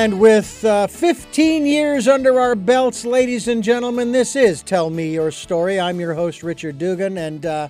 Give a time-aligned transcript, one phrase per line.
[0.00, 5.12] And with uh, 15 years under our belts, ladies and gentlemen, this is Tell Me
[5.12, 5.78] Your Story.
[5.78, 7.68] I'm your host, Richard Dugan, and uh,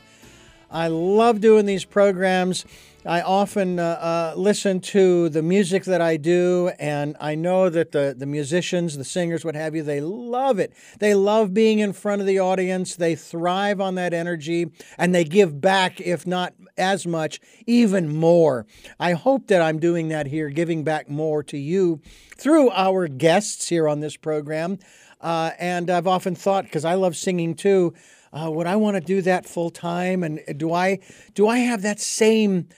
[0.70, 2.64] I love doing these programs.
[3.04, 7.90] I often uh, uh, listen to the music that I do, and I know that
[7.90, 10.72] the, the musicians, the singers, what have you, they love it.
[11.00, 12.94] They love being in front of the audience.
[12.94, 18.66] They thrive on that energy, and they give back, if not as much, even more.
[18.98, 22.00] I hope that I'm doing that here, giving back more to you
[22.36, 24.79] through our guests here on this program.
[25.21, 27.94] Uh, and I've often thought, because I love singing too,
[28.32, 30.22] uh, would I want to do that full time?
[30.22, 31.00] And do I
[31.35, 32.69] do I have that same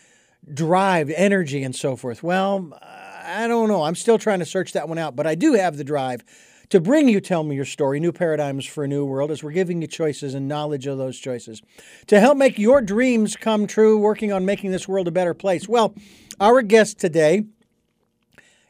[0.53, 2.23] drive, energy, and so forth?
[2.23, 2.79] Well,
[3.25, 3.85] I don't know.
[3.85, 6.25] I'm still trying to search that one out, but I do have the drive
[6.73, 9.53] to bring you Tell Me Your Story, New Paradigms for a New World, as we're
[9.53, 11.61] giving you choices and knowledge of those choices
[12.07, 15.69] to help make your dreams come true, working on making this world a better place.
[15.69, 15.95] Well,
[16.41, 17.45] our guest today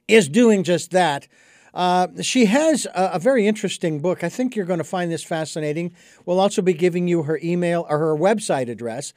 [0.09, 1.29] is doing just that.
[1.75, 4.25] Uh, she has a, a, very interesting book.
[4.25, 5.95] I think you're going to find this fascinating.
[6.27, 9.15] We'll also be giving you her email or her website address.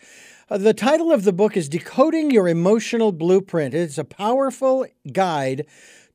[0.48, 3.74] Uh, the title of the book is Decoding Your Emotional Blueprint.
[3.74, 5.66] It's a powerful guide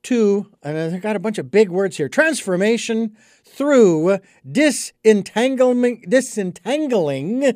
[0.03, 7.53] to, and I've got a bunch of big words here transformation through disentangling, disentangling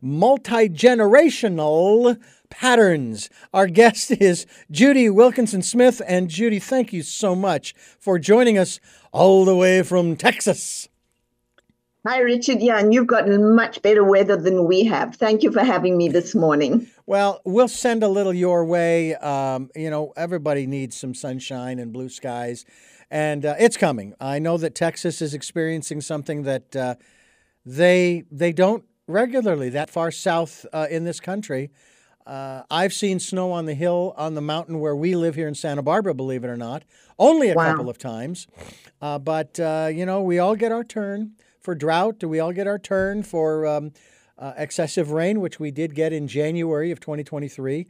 [0.00, 2.18] multi generational
[2.50, 3.30] patterns.
[3.54, 6.02] Our guest is Judy Wilkinson Smith.
[6.06, 8.78] And Judy, thank you so much for joining us
[9.10, 10.88] all the way from Texas.
[12.04, 12.60] Hi, Richard.
[12.60, 15.14] Yeah, and you've gotten much better weather than we have.
[15.14, 16.88] Thank you for having me this morning.
[17.06, 19.14] Well, we'll send a little your way.
[19.14, 22.64] Um, you know, everybody needs some sunshine and blue skies,
[23.08, 24.14] and uh, it's coming.
[24.20, 26.96] I know that Texas is experiencing something that uh,
[27.64, 31.70] they they don't regularly that far south uh, in this country.
[32.26, 35.54] Uh, I've seen snow on the hill on the mountain where we live here in
[35.54, 36.82] Santa Barbara, believe it or not,
[37.16, 37.70] only a wow.
[37.70, 38.48] couple of times.
[39.00, 42.18] Uh, but uh, you know, we all get our turn for drought?
[42.18, 43.92] Do we all get our turn for um,
[44.38, 47.86] uh, excessive rain, which we did get in January of 2023?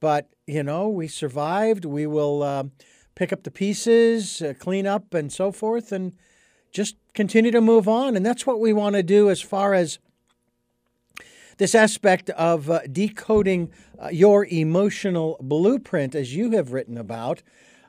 [0.00, 1.84] But, you know, we survived.
[1.84, 2.64] We will uh,
[3.14, 6.12] pick up the pieces, uh, clean up, and so forth, and
[6.70, 8.16] just continue to move on.
[8.16, 9.98] And that's what we want to do as far as
[11.58, 17.42] this aspect of uh, decoding uh, your emotional blueprint, as you have written about.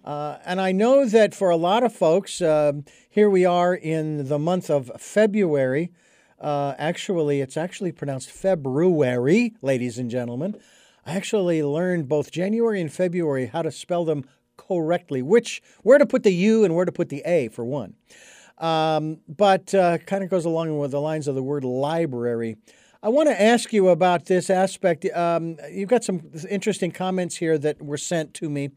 [0.08, 2.72] Uh, and I know that for a lot of folks, uh,
[3.10, 5.92] here we are in the month of February.
[6.40, 10.56] Uh, actually, it's actually pronounced February, ladies and gentlemen.
[11.06, 14.24] I actually learned both January and February how to spell them
[14.56, 17.96] correctly, which where to put the U and where to put the A for one.
[18.60, 22.56] Um, but uh, kind of goes along with the lines of the word library.
[23.04, 25.06] I want to ask you about this aspect.
[25.14, 28.70] Um, you've got some interesting comments here that were sent to me.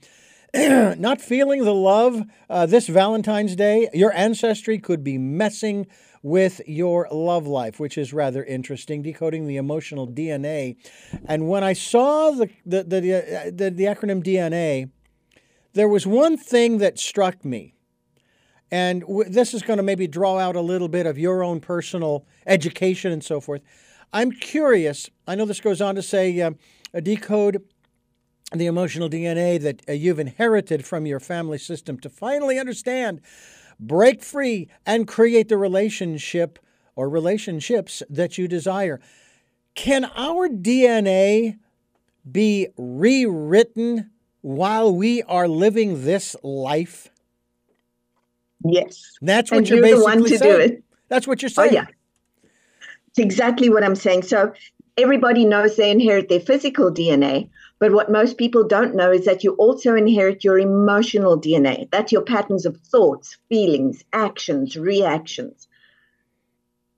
[0.55, 5.87] not feeling the love uh, this Valentine's Day, your ancestry could be messing
[6.23, 10.77] with your love life, which is rather interesting, decoding the emotional DNA.
[11.27, 14.91] And when I saw the, the, the, uh, the, the acronym DNA,
[15.73, 17.75] there was one thing that struck me.
[18.73, 21.61] And w- this is going to maybe draw out a little bit of your own
[21.61, 23.63] personal education and so forth.
[24.13, 25.09] I'm curious.
[25.27, 26.53] I know this goes on to say uh,
[27.01, 27.63] decode
[28.53, 33.21] the emotional DNA that uh, you've inherited from your family system to finally understand,
[33.79, 36.59] break free, and create the relationship
[36.97, 39.01] or relationships that you desire.
[39.75, 41.59] Can our DNA
[42.31, 44.11] be rewritten
[44.43, 47.09] while we are living this life?
[48.65, 49.13] Yes.
[49.23, 50.53] That's what and you're, you're basically the one to saying.
[50.53, 50.85] do it.
[51.09, 51.71] That's what you're saying.
[51.71, 51.87] Oh, yeah.
[53.09, 54.23] It's exactly what I'm saying.
[54.23, 54.53] So
[54.97, 57.49] everybody knows they inherit their physical DNA,
[57.81, 61.91] but what most people don't know is that you also inherit your emotional DNA.
[61.91, 65.67] That's your patterns of thoughts, feelings, actions, reactions.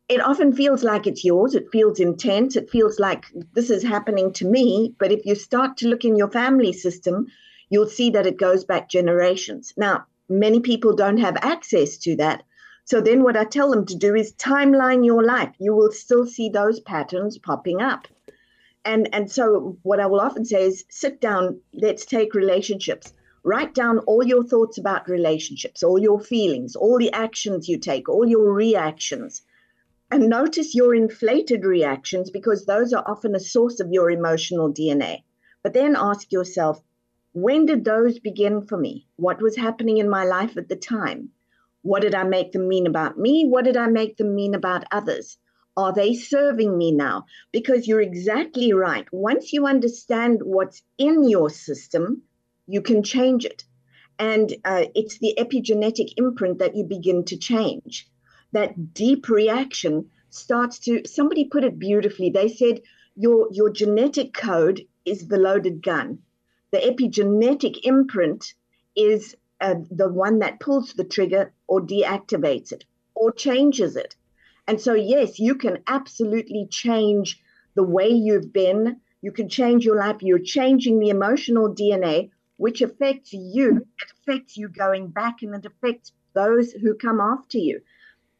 [0.08, 1.54] It often feels like it's yours.
[1.54, 2.56] It feels intense.
[2.56, 4.92] It feels like this is happening to me.
[4.98, 7.28] But if you start to look in your family system,
[7.70, 9.72] you'll see that it goes back generations.
[9.76, 12.42] Now, many people don't have access to that.
[12.86, 15.54] So then what I tell them to do is timeline your life.
[15.60, 18.08] You will still see those patterns popping up
[18.84, 23.12] and and so what i will often say is sit down let's take relationships.
[23.44, 28.08] Write down all your thoughts about relationships all your feelings all the actions you take
[28.08, 29.42] all your reactions.
[30.10, 35.22] And notice your inflated reactions because those are often a source of your emotional dna
[35.62, 36.82] but then ask yourself
[37.34, 39.06] when did those begin for me?
[39.16, 41.30] What was happening in my life at the time?
[41.80, 43.46] What did i make them mean about me?
[43.46, 45.38] What did i make them mean about others
[45.76, 47.24] are they serving me now?
[47.52, 49.06] Because you're exactly right.
[49.12, 52.22] Once you understand what's in your system,
[52.66, 53.64] you can change it.
[54.18, 58.06] And uh, it's the epigenetic imprint that you begin to change.
[58.52, 62.30] That deep reaction starts to, somebody put it beautifully.
[62.30, 62.82] They said,
[63.16, 66.18] your, your genetic code is the loaded gun.
[66.70, 68.54] The epigenetic imprint
[68.94, 72.84] is uh, the one that pulls the trigger or deactivates it
[73.14, 74.16] or changes it.
[74.66, 77.40] And so, yes, you can absolutely change
[77.74, 79.00] the way you've been.
[79.20, 80.22] You can change your life.
[80.22, 83.78] You're changing the emotional DNA, which affects you.
[83.78, 87.80] It affects you going back and it affects those who come after you.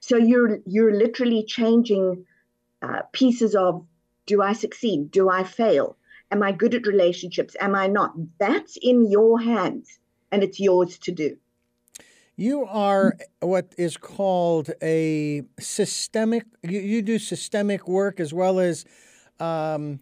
[0.00, 2.26] So you're you're literally changing
[2.82, 3.86] uh, pieces of
[4.26, 5.10] do I succeed?
[5.10, 5.96] Do I fail?
[6.30, 7.56] Am I good at relationships?
[7.60, 8.14] Am I not?
[8.38, 9.98] That's in your hands
[10.30, 11.36] and it's yours to do.
[12.42, 18.84] You are what is called a systemic, you, you do systemic work as well as.
[19.38, 20.00] Um,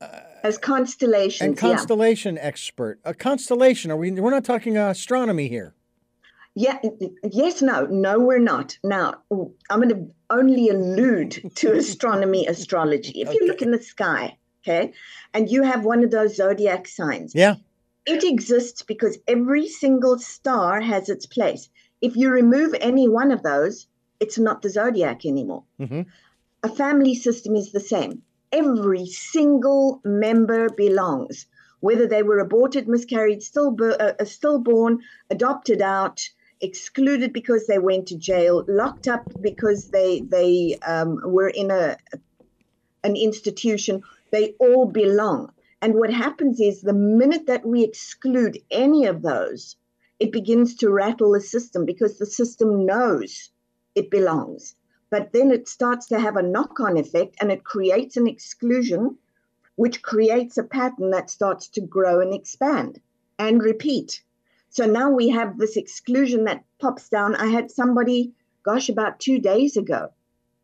[0.00, 2.42] uh, as constellation and constellation yeah.
[2.42, 3.00] expert.
[3.04, 3.90] A constellation.
[3.90, 4.12] Are we?
[4.12, 5.74] We're not talking astronomy here.
[6.54, 6.78] Yeah.
[7.28, 7.60] Yes.
[7.60, 7.86] No.
[7.86, 8.20] No.
[8.20, 8.78] We're not.
[8.84, 13.22] Now I'm going to only allude to astronomy, astrology.
[13.22, 13.38] If okay.
[13.40, 14.92] you look in the sky, okay,
[15.34, 17.34] and you have one of those zodiac signs.
[17.34, 17.56] Yeah.
[18.08, 21.68] It exists because every single star has its place.
[22.00, 23.86] If you remove any one of those,
[24.20, 25.64] it's not the zodiac anymore.
[25.80, 26.02] Mm-hmm.
[26.62, 28.22] A family system is the same.
[28.50, 31.46] Every single member belongs,
[31.80, 35.00] whether they were aborted, miscarried, still uh, uh, stillborn,
[35.30, 36.28] adopted out,
[36.60, 41.96] excluded because they went to jail, locked up because they they um, were in a
[43.04, 44.02] an institution.
[44.30, 45.52] They all belong.
[45.80, 49.76] And what happens is the minute that we exclude any of those,
[50.18, 53.50] it begins to rattle the system because the system knows
[53.94, 54.74] it belongs.
[55.10, 59.18] But then it starts to have a knock on effect and it creates an exclusion,
[59.76, 63.00] which creates a pattern that starts to grow and expand
[63.38, 64.22] and repeat.
[64.70, 67.36] So now we have this exclusion that pops down.
[67.36, 68.32] I had somebody,
[68.64, 70.10] gosh, about two days ago,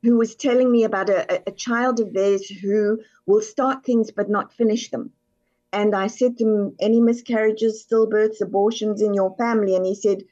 [0.04, 4.28] who was telling me about a, a child of theirs who will start things but
[4.28, 5.10] not finish them.
[5.72, 9.74] And I said to him, Any miscarriages, stillbirths, abortions in your family?
[9.74, 10.24] And he said,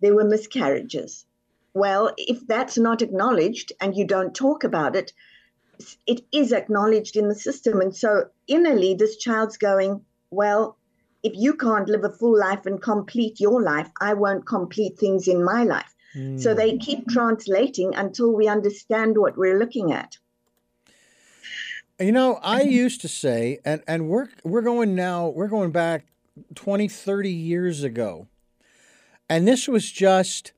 [0.00, 1.26] There were miscarriages.
[1.74, 5.12] Well, if that's not acknowledged and you don't talk about it,
[6.06, 7.80] it is acknowledged in the system.
[7.80, 10.78] And so innerly, this child's going, Well,
[11.24, 15.26] if you can't live a full life and complete your life, I won't complete things
[15.26, 15.95] in my life.
[16.38, 16.78] So they hmm.
[16.78, 20.16] keep translating until we understand what we're looking at.
[22.00, 26.06] You know, I used to say, and, and we're, we're going now, we're going back
[26.54, 28.28] 20, 30 years ago.
[29.28, 30.52] And this was just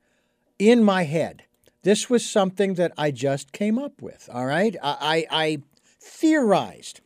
[0.57, 1.43] in my head.
[1.83, 4.29] This was something that I just came up with.
[4.31, 4.75] All right.
[4.81, 5.57] I, I, I
[5.99, 7.01] theorized.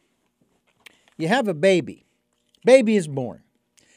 [1.17, 2.05] You have a baby,
[2.65, 3.43] baby is born.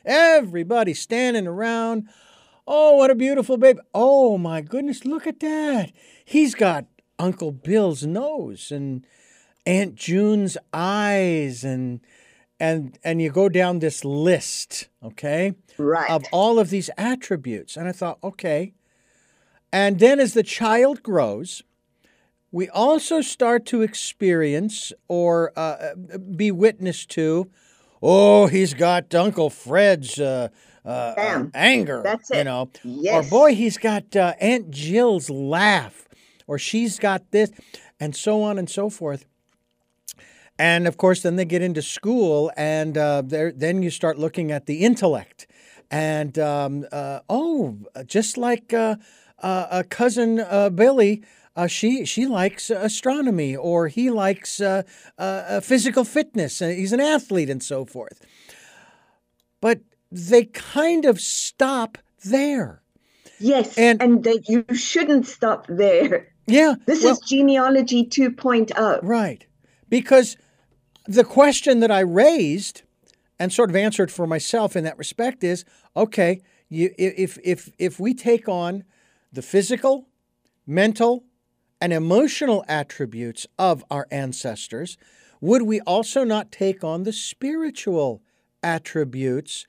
[0.04, 2.08] Everybody standing around
[2.66, 3.78] Oh, what a beautiful baby.
[3.94, 5.92] Oh, my goodness, look at that.
[6.24, 6.86] He's got
[7.18, 9.06] Uncle Bill's nose and
[9.64, 12.00] Aunt June's eyes and
[12.58, 15.54] and and you go down this list, okay?
[15.76, 16.10] Right.
[16.10, 17.76] Of all of these attributes.
[17.76, 18.73] And I thought, okay.
[19.73, 21.62] And then as the child grows,
[22.50, 25.94] we also start to experience or uh,
[26.35, 27.50] be witness to,
[28.02, 30.49] oh, he's got Uncle Fred's uh,
[30.87, 32.00] uh, uh, anger.
[32.02, 32.38] That's it.
[32.38, 33.26] You know, yes.
[33.26, 36.09] or boy, he's got uh, Aunt Jill's laugh,
[36.47, 37.50] or she's got this,
[37.99, 39.26] and so on and so forth.
[40.59, 44.66] And of course, then they get into school, and uh, then you start looking at
[44.66, 45.47] the intellect,
[45.90, 48.97] and um, uh, oh, just like uh,
[49.43, 50.37] uh, cousin
[50.75, 51.23] Billy.
[51.57, 54.83] Uh, she she likes astronomy or he likes uh,
[55.16, 56.59] uh, physical fitness.
[56.59, 58.21] he's an athlete and so forth.
[59.62, 62.82] But they kind of stop there.
[63.38, 66.28] Yes, and, and that you shouldn't stop there.
[66.46, 66.75] Yeah.
[66.86, 69.00] This well, is genealogy 2.0.
[69.02, 69.46] Right.
[69.88, 70.36] Because
[71.06, 72.82] the question that I raised
[73.38, 75.64] and sort of answered for myself in that respect is
[75.96, 78.84] okay, you, if, if, if we take on
[79.32, 80.08] the physical,
[80.66, 81.25] mental,
[81.80, 84.96] and emotional attributes of our ancestors,
[85.40, 88.22] would we also not take on the spiritual
[88.62, 89.66] attributes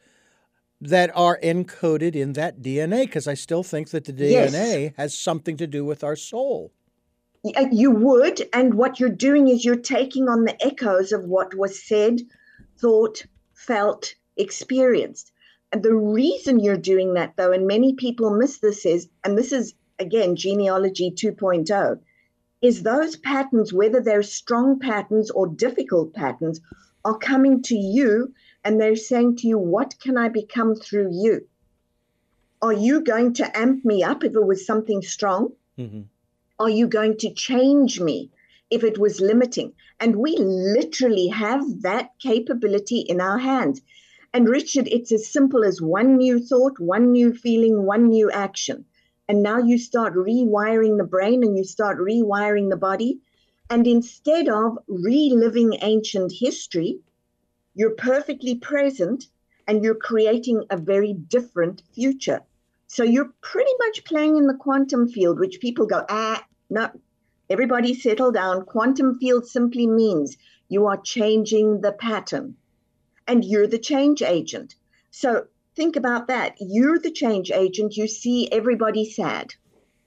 [0.80, 4.94] that are encoded in that DNA because I still think that the DNA yes.
[4.98, 6.72] has something to do with our soul.
[7.56, 11.56] Uh, you would, and what you're doing is you're taking on the echoes of what
[11.56, 12.22] was said,
[12.80, 15.32] thought, felt, experienced.
[15.72, 19.52] And the reason you're doing that, though, and many people miss this, is, and this
[19.52, 22.00] is again genealogy 2.0,
[22.62, 26.62] is those patterns, whether they're strong patterns or difficult patterns,
[27.06, 28.34] are coming to you
[28.68, 31.48] and they're saying to you, What can I become through you?
[32.62, 35.54] Are you going to amp me up if it was something strong?
[35.80, 36.02] Mm-hmm.
[36.60, 38.30] Are you going to change me
[38.70, 39.72] if it was limiting?
[40.02, 43.80] And we literally have that capability in our hands.
[44.34, 48.84] And Richard, it's as simple as one new thought, one new feeling, one new action.
[49.30, 53.20] And now you start rewiring the brain and you start rewiring the body.
[53.70, 57.00] And instead of reliving ancient history,
[57.78, 59.28] you're perfectly present
[59.68, 62.42] and you're creating a very different future.
[62.88, 66.90] So you're pretty much playing in the quantum field, which people go, ah, no,
[67.52, 68.66] everybody settle down.
[68.66, 70.38] Quantum field simply means
[70.70, 72.56] you are changing the pattern
[73.28, 74.74] and you're the change agent.
[75.12, 76.56] So think about that.
[76.60, 77.96] You're the change agent.
[77.96, 79.54] You see everybody sad.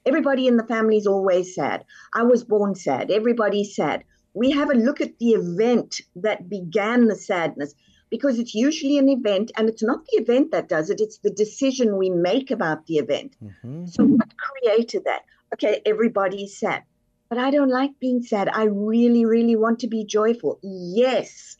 [0.05, 1.85] Everybody in the family is always sad.
[2.13, 3.11] I was born sad.
[3.11, 4.03] Everybody's sad.
[4.33, 7.73] We have a look at the event that began the sadness
[8.09, 11.29] because it's usually an event and it's not the event that does it, it's the
[11.31, 13.35] decision we make about the event.
[13.43, 13.85] Mm-hmm.
[13.87, 15.23] So, what created that?
[15.53, 16.83] Okay, everybody's sad,
[17.29, 18.49] but I don't like being sad.
[18.49, 20.59] I really, really want to be joyful.
[20.61, 21.57] Yes,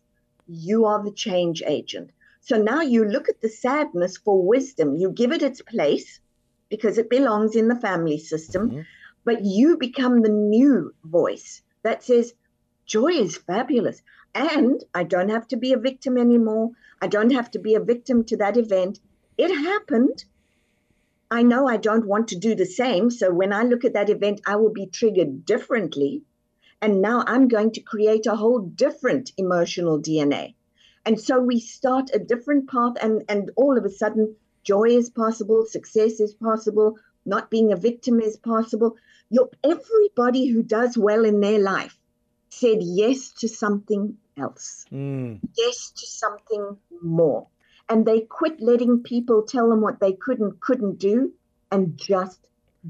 [0.47, 2.11] you are the change agent.
[2.41, 6.19] So now you look at the sadness for wisdom, you give it its place
[6.69, 8.81] because it belongs in the family system, mm-hmm.
[9.23, 12.33] but you become the new voice that says,
[12.91, 14.01] Joy is fabulous.
[14.36, 16.71] And I don't have to be a victim anymore.
[17.01, 19.00] I don't have to be a victim to that event.
[19.38, 20.25] It happened.
[21.31, 23.10] I know I don't want to do the same.
[23.10, 26.24] So when I look at that event, I will be triggered differently.
[26.81, 30.55] And now I'm going to create a whole different emotional DNA.
[31.05, 35.10] And so we start a different path, and, and all of a sudden, joy is
[35.10, 38.98] possible, success is possible, not being a victim is possible.
[39.29, 41.98] You're, everybody who does well in their life
[42.51, 45.39] said yes to something else, mm.
[45.58, 47.48] yes to something more.
[47.89, 51.34] And they quit letting people tell them what they could and couldn't do
[51.72, 52.48] and just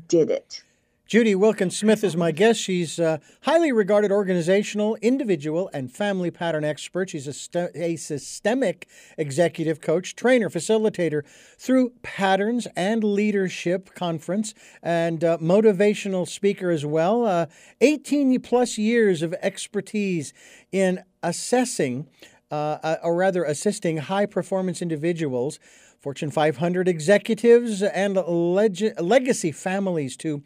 [0.08, 0.64] did it.
[1.12, 2.62] Judy Wilkins Smith is my guest.
[2.62, 7.10] She's a highly regarded organizational, individual, and family pattern expert.
[7.10, 8.88] She's a, st- a, systemic
[9.18, 11.24] executive coach, trainer, facilitator
[11.58, 17.26] through Patterns and Leadership Conference, and uh, motivational speaker as well.
[17.26, 17.48] Uh,
[17.82, 20.34] 18 plus years of expertise
[20.72, 22.08] in assessing,
[22.52, 25.60] uh, uh or rather assisting, high performance individuals.
[26.00, 30.42] Fortune 500 executives and leg- legacy families to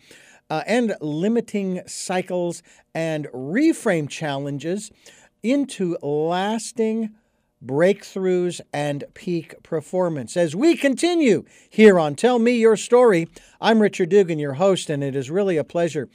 [0.49, 2.61] uh, and limiting cycles
[2.93, 4.91] and reframe challenges
[5.43, 7.13] into lasting
[7.63, 10.37] breakthroughs and peak performance.
[10.37, 13.27] As we continue here on Tell Me Your Story,
[13.59, 16.09] I'm Richard Dugan, your host, and it is really a pleasure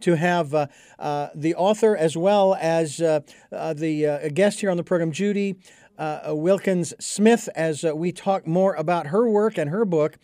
[0.00, 0.66] to have uh,
[0.98, 5.12] uh, the author as well as uh, uh the uh, guest here on the program,
[5.12, 5.56] Judy
[5.98, 10.18] uh, Wilkins Smith, as we talk more about her work and her book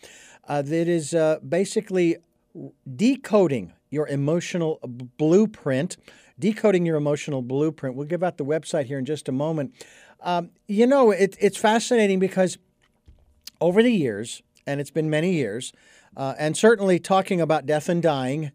[0.47, 1.15] that is
[1.47, 2.17] basically
[2.95, 5.97] decoding your emotional blueprint.
[6.39, 7.95] Decoding your emotional blueprint.
[7.95, 9.73] We'll give out the website here in just a moment.
[10.21, 12.57] Um, you know, it, it's fascinating because
[13.61, 15.73] over the years, and it's been many years,
[16.17, 18.51] uh, and certainly talking about death and dying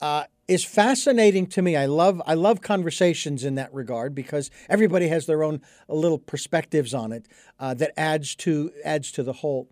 [0.00, 1.76] uh, is fascinating to me.
[1.76, 6.92] I love I love conversations in that regard because everybody has their own little perspectives
[6.92, 7.26] on it
[7.58, 9.68] uh, that adds to adds to the whole.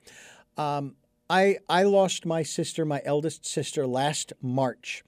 [0.57, 0.97] Um,
[1.33, 5.03] I, I lost my sister, my eldest sister, last March,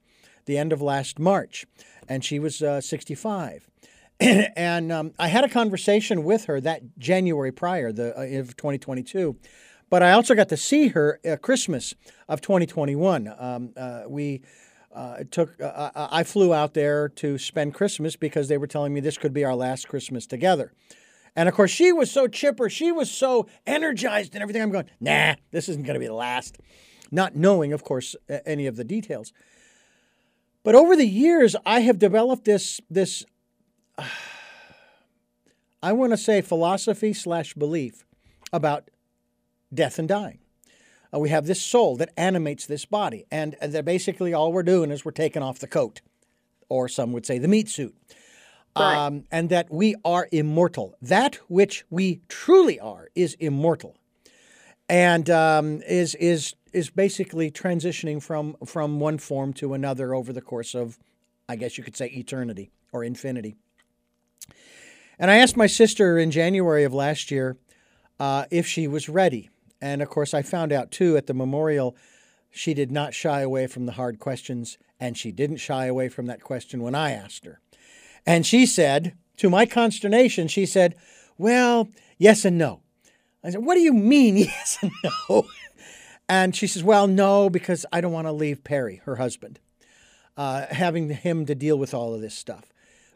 [0.45, 1.67] the end of last March,
[2.09, 3.69] and she was uh, 65.
[4.19, 9.37] and um, I had a conversation with her that January prior, the uh, of 2022.
[9.91, 11.93] But I also got to see her at Christmas
[12.27, 13.31] of 2021.
[13.37, 14.41] Um, uh, we
[14.95, 15.61] uh, took.
[15.61, 19.33] Uh, I flew out there to spend Christmas because they were telling me this could
[19.33, 20.73] be our last Christmas together.
[21.35, 22.69] And of course, she was so chipper.
[22.69, 24.61] She was so energized and everything.
[24.61, 26.57] I'm going, nah, this isn't going to be the last.
[27.11, 28.15] Not knowing, of course,
[28.45, 29.33] any of the details.
[30.63, 33.25] But over the years, I have developed this, this
[33.97, 34.05] uh,
[35.83, 38.05] I want to say philosophy slash belief
[38.51, 38.89] about
[39.71, 40.39] death and dying.
[41.13, 43.25] Uh, we have this soul that animates this body.
[43.29, 46.01] And that basically all we're doing is we're taking off the coat,
[46.69, 47.95] or some would say the meat suit
[48.75, 50.95] um, and that we are immortal.
[51.01, 53.95] That which we truly are is immortal,
[54.89, 60.41] and um, is is is basically transitioning from from one form to another over the
[60.41, 60.97] course of,
[61.47, 63.55] I guess you could say, eternity or infinity.
[65.17, 67.57] And I asked my sister in January of last year
[68.19, 69.49] uh, if she was ready,
[69.81, 71.95] and of course I found out too at the memorial.
[72.51, 76.27] She did not shy away from the hard questions, and she didn't shy away from
[76.27, 77.59] that question when I asked her.
[78.25, 80.95] And she said, to my consternation, she said,
[81.37, 82.81] Well, yes and no.
[83.43, 85.47] I said, What do you mean, yes and no?
[86.27, 89.59] And she says, Well, no, because I don't want to leave Perry, her husband,
[90.37, 92.71] uh, having him to deal with all of this stuff.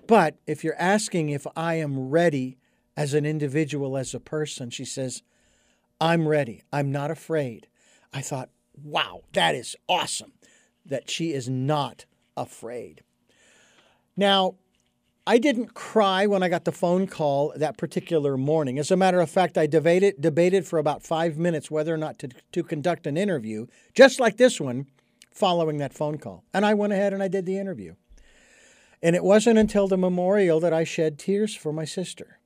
[0.07, 2.57] But if you're asking if I am ready
[2.97, 5.21] as an individual, as a person, she says,
[6.01, 6.63] I'm ready.
[6.73, 7.67] I'm not afraid.
[8.13, 8.49] I thought,
[8.81, 10.33] wow, that is awesome
[10.85, 13.03] that she is not afraid.
[14.17, 14.55] Now,
[15.27, 18.79] I didn't cry when I got the phone call that particular morning.
[18.79, 22.17] As a matter of fact, I debated, debated for about five minutes whether or not
[22.19, 24.87] to, to conduct an interview, just like this one,
[25.31, 26.43] following that phone call.
[26.53, 27.95] And I went ahead and I did the interview.
[29.01, 32.39] And it wasn't until the memorial that I shed tears for my sister.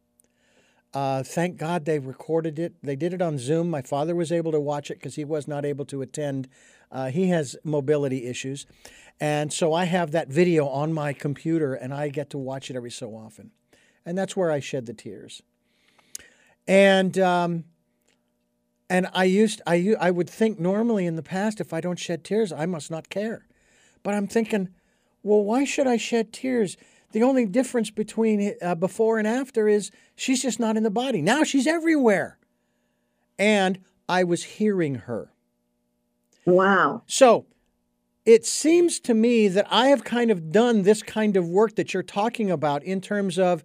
[0.94, 2.75] Uh, thank God they recorded it.
[2.84, 3.70] They did it on Zoom.
[3.70, 6.48] My father was able to watch it because he was not able to attend.
[6.92, 8.68] Uh, he has mobility issues.
[9.20, 12.75] And so I have that video on my computer and I get to watch it
[12.75, 13.51] every so often.
[14.05, 15.41] And that's where I shed the tears.
[16.67, 17.65] And, um,
[18.89, 22.24] and I used I I would think normally in the past if I don't shed
[22.24, 23.48] tears I must not care,
[24.03, 24.70] but I'm thinking,
[25.24, 26.77] well, why should I shed tears?
[27.12, 31.22] The only difference between uh, before and after is she's just not in the body.
[31.22, 32.38] Now she's everywhere.
[33.39, 35.32] And I was hearing her.
[36.46, 37.03] Wow.
[37.08, 37.46] So
[38.25, 41.94] it seems to me that I have kind of done this kind of work that
[41.94, 43.63] you're talking about in terms of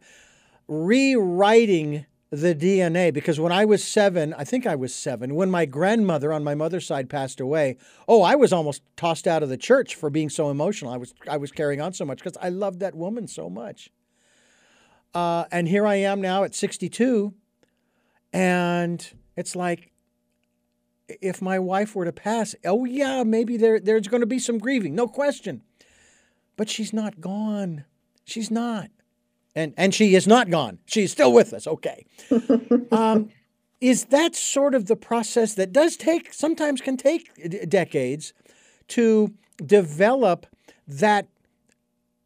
[0.67, 5.65] rewriting the DNA because when I was seven, I think I was seven, when my
[5.65, 9.57] grandmother on my mother's side passed away, oh, I was almost tossed out of the
[9.57, 10.93] church for being so emotional.
[10.93, 13.91] I was I was carrying on so much because I loved that woman so much.
[15.15, 17.33] Uh, and here I am now at 62,
[18.33, 19.88] and it's like
[21.09, 24.59] if my wife were to pass, oh yeah, maybe there there's going to be some
[24.59, 25.63] grieving, no question.
[26.57, 27.85] But she's not gone.
[28.25, 28.91] She's not
[29.59, 30.79] and and she is not gone.
[30.87, 31.67] She's still with us.
[31.67, 32.07] Okay.
[32.93, 33.31] um,
[33.81, 38.33] is that sort of the process that does take sometimes can take d- decades
[38.89, 40.47] to develop
[40.87, 41.27] that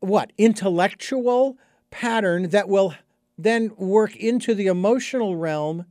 [0.00, 1.56] what intellectual
[1.90, 2.94] pattern that will
[3.38, 5.86] then work into the emotional realm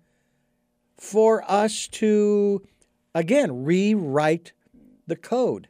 [0.97, 2.61] for us to
[3.13, 4.53] again rewrite
[5.07, 5.67] the code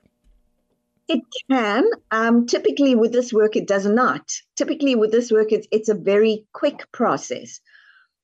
[1.12, 1.86] it can.
[2.12, 4.32] Um, typically, with this work, it does not.
[4.56, 7.60] Typically, with this work, it's, it's a very quick process.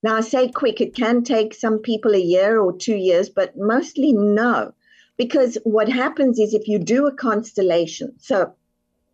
[0.03, 3.57] Now, I say quick, it can take some people a year or two years, but
[3.57, 4.73] mostly no.
[5.17, 8.53] Because what happens is if you do a constellation, so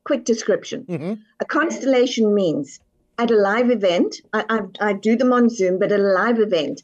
[0.04, 1.14] quick description mm-hmm.
[1.40, 2.82] a constellation means
[3.18, 6.40] at a live event, I, I, I do them on Zoom, but at a live
[6.40, 6.84] event,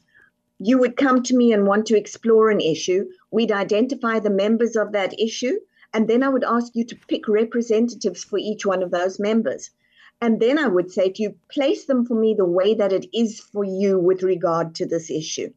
[0.60, 3.06] you would come to me and want to explore an issue.
[3.32, 5.58] We'd identify the members of that issue
[5.92, 9.70] and then I would ask you to pick representatives for each one of those members.
[10.20, 13.06] And then I would say to you, place them for me the way that it
[13.12, 15.52] is for you with regard to this issue.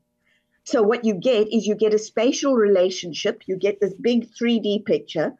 [0.63, 4.86] So, what you get is you get a spatial relationship, you get this big 3D
[4.86, 5.34] picture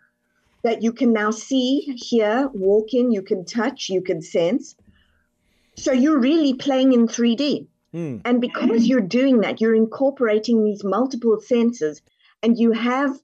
[0.64, 4.76] that you can now see, hear, walk in, you can touch, you can sense.
[5.78, 7.68] So, you're really playing in 3D.
[7.94, 8.22] Mm.
[8.26, 12.02] And because you're doing that, you're incorporating these multiple senses
[12.42, 13.20] and you have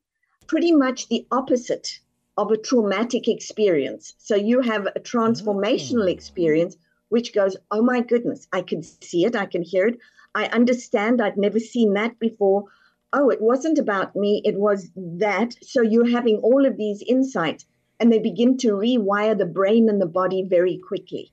[0.47, 1.99] pretty much the opposite
[2.37, 4.13] of a traumatic experience.
[4.17, 6.07] So you have a transformational oh.
[6.07, 6.77] experience
[7.09, 9.99] which goes, oh my goodness, I can see it, I can hear it,
[10.33, 12.65] I understand, I've never seen that before.
[13.11, 15.55] Oh, it wasn't about me, it was that.
[15.63, 17.65] So you're having all of these insights,
[17.99, 21.31] and they begin to rewire the brain and the body very quickly.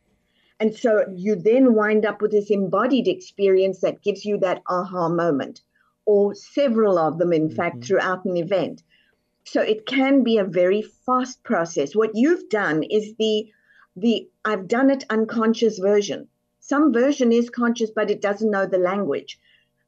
[0.59, 5.09] And so you then wind up with this embodied experience that gives you that aha
[5.09, 5.61] moment,
[6.07, 7.57] or several of them, in mm-hmm.
[7.57, 8.83] fact, throughout an event.
[9.45, 11.95] So it can be a very fast process.
[11.95, 13.51] What you've done is the
[13.97, 16.29] the I've done it unconscious version.
[16.61, 19.39] Some version is conscious, but it doesn't know the language.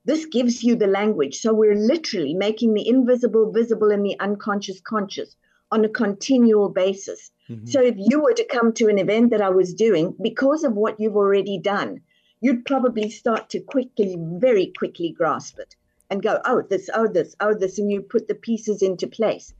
[0.05, 1.41] This gives you the language.
[1.41, 5.35] So we're literally making the invisible visible and the unconscious conscious
[5.71, 7.31] on a continual basis.
[7.49, 7.67] Mm-hmm.
[7.67, 10.75] So if you were to come to an event that I was doing, because of
[10.75, 12.01] what you've already done,
[12.41, 15.77] you'd probably start to quickly, very quickly grasp it
[16.11, 19.53] and go, oh, this, oh, this, oh, this, and you put the pieces into place.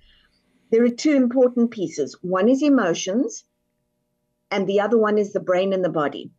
[0.71, 3.45] There are two important pieces one is emotions,
[4.51, 6.31] and the other one is the brain and the body.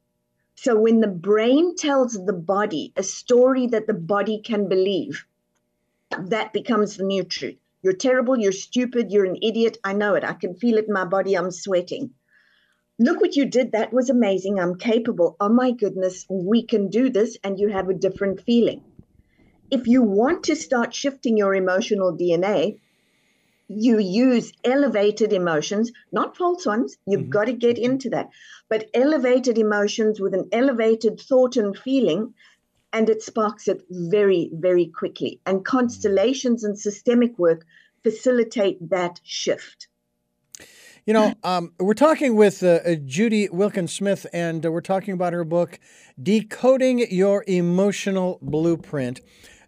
[0.56, 5.26] So when the brain tells the body a story that the body can believe,
[6.18, 7.59] that becomes the new truth.
[7.82, 9.78] You're terrible, you're stupid, you're an idiot.
[9.84, 10.24] I know it.
[10.24, 11.36] I can feel it in my body.
[11.36, 12.12] I'm sweating.
[13.00, 13.72] Look what you did.
[13.72, 14.60] That was amazing.
[14.60, 15.38] I'm capable.
[15.40, 17.38] Oh my goodness, we can do this.
[17.44, 18.84] And you have a different feeling
[19.72, 22.80] if you want to start shifting your emotional DNA,
[23.68, 26.98] you use elevated emotions, not false ones.
[27.06, 27.30] You've mm-hmm.
[27.30, 28.30] got to get into that.
[28.68, 32.34] But elevated emotions with an elevated thought and feeling
[32.94, 35.40] and it sparks it very, very quickly.
[35.46, 37.66] And constellations and systemic work
[38.04, 39.88] facilitate that shift.
[41.06, 45.14] You know, um, we're talking with uh, uh Judy Wilkins Smith, and uh, we're talking
[45.14, 45.80] about her book,
[46.22, 49.22] Decoding Your Emotional Blueprint.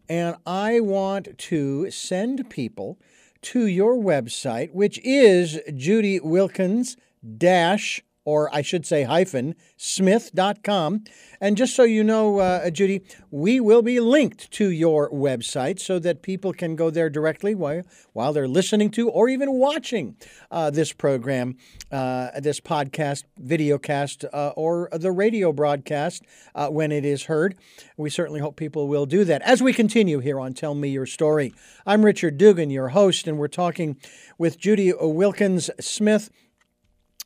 [0.08, 3.00] And I want to send people
[3.44, 6.98] to your website, which is Judy Wilkins
[7.38, 11.04] dash or I should say hyphen, smith.com.
[11.40, 15.98] And just so you know, uh, Judy, we will be linked to your website so
[16.00, 17.82] that people can go there directly while,
[18.14, 20.16] while they're listening to or even watching
[20.52, 21.58] uh, this program,
[21.92, 27.56] uh, this podcast, videocast, uh, or the radio broadcast uh, when it is heard.
[27.98, 29.42] We certainly hope people will do that.
[29.42, 31.54] As we continue here on Tell Me Your Story,
[31.86, 33.98] I'm Richard Dugan, your host, and we're talking
[34.38, 36.30] with Judy Wilkins Smith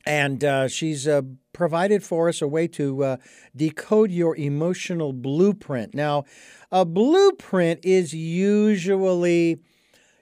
[0.06, 1.22] and uh, she's uh,
[1.54, 3.18] provided for us a way to uh,
[3.56, 5.96] decode your emotional blueprint.
[5.96, 6.26] Now,
[6.72, 9.60] a blueprint is usually,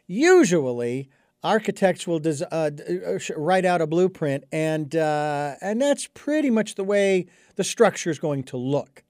[0.08, 1.10] usually,
[1.44, 6.76] architects will des- uh, uh, write out a blueprint, and uh, and that's pretty much
[6.76, 9.04] the way the structure is going to look.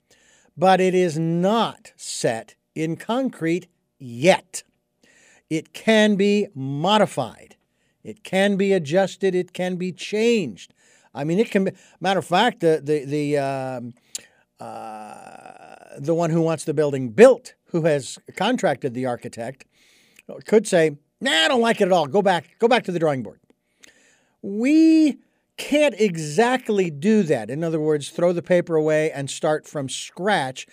[0.57, 3.67] But it is not set in concrete
[3.99, 4.63] yet.
[5.49, 7.55] It can be modified.
[8.03, 9.33] It can be adjusted.
[9.33, 10.73] It can be changed.
[11.13, 11.65] I mean, it can.
[11.65, 13.93] Be, matter of fact, the the the um,
[14.59, 19.65] uh, the one who wants the building built, who has contracted the architect,
[20.45, 22.07] could say, "Nah, I don't like it at all.
[22.07, 22.57] Go back.
[22.59, 23.39] Go back to the drawing board."
[24.41, 25.19] We
[25.55, 27.49] can't exactly do that.
[27.49, 30.67] In other words, throw the paper away and start from scratch,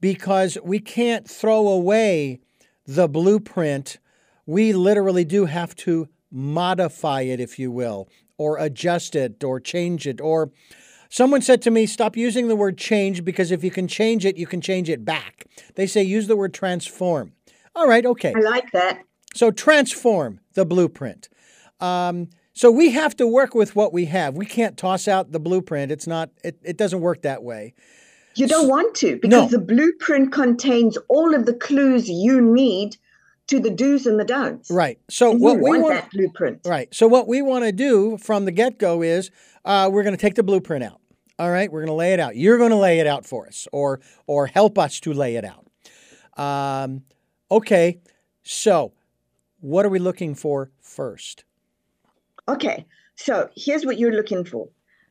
[0.00, 2.40] because we can't throw away
[2.86, 3.98] the blueprint.
[4.46, 10.06] We literally do have to modify it, if you will, or adjust it or change
[10.06, 10.20] it.
[10.20, 10.50] Or
[11.08, 14.36] someone said to me, stop using the word change because if you can change it,
[14.36, 15.46] you can change it back.
[15.74, 17.32] They say use the word transform.
[17.74, 18.32] All right, okay.
[18.36, 19.02] I like that.
[19.34, 21.28] So transform the blueprint.
[21.80, 24.36] Um, so we have to work with what we have.
[24.36, 25.90] We can't toss out the blueprint.
[25.90, 26.30] It's not.
[26.44, 27.74] It, it doesn't work that way.
[28.34, 29.58] You don't want to because no.
[29.58, 32.96] the blueprint contains all of the clues you need
[33.48, 34.70] to the do's and the don'ts.
[34.70, 34.98] Right.
[35.10, 36.60] So what we want, want that blueprint.
[36.64, 36.94] Right.
[36.94, 39.30] So what we want to do from the get go is
[39.64, 41.00] uh, we're going to take the blueprint out.
[41.38, 41.70] All right.
[41.70, 42.36] We're going to lay it out.
[42.36, 45.44] You're going to lay it out for us, or or help us to lay it
[45.44, 45.66] out.
[46.42, 47.02] Um,
[47.50, 48.00] okay.
[48.42, 48.92] So
[49.60, 51.44] what are we looking for first?
[52.48, 52.86] Okay.
[53.16, 54.68] So here's what you're looking for.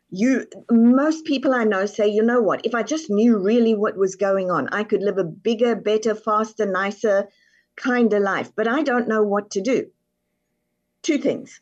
[0.10, 3.96] You most people I know say, you know what, if I just knew really what
[3.96, 7.30] was going on, I could live a bigger, better, faster, nicer,
[7.82, 9.92] kind of life, but I don't know what to do.
[11.02, 11.60] Two things.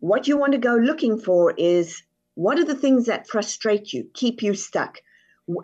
[0.00, 2.02] What you want to go looking for is
[2.34, 4.98] what are the things that frustrate you, keep you stuck?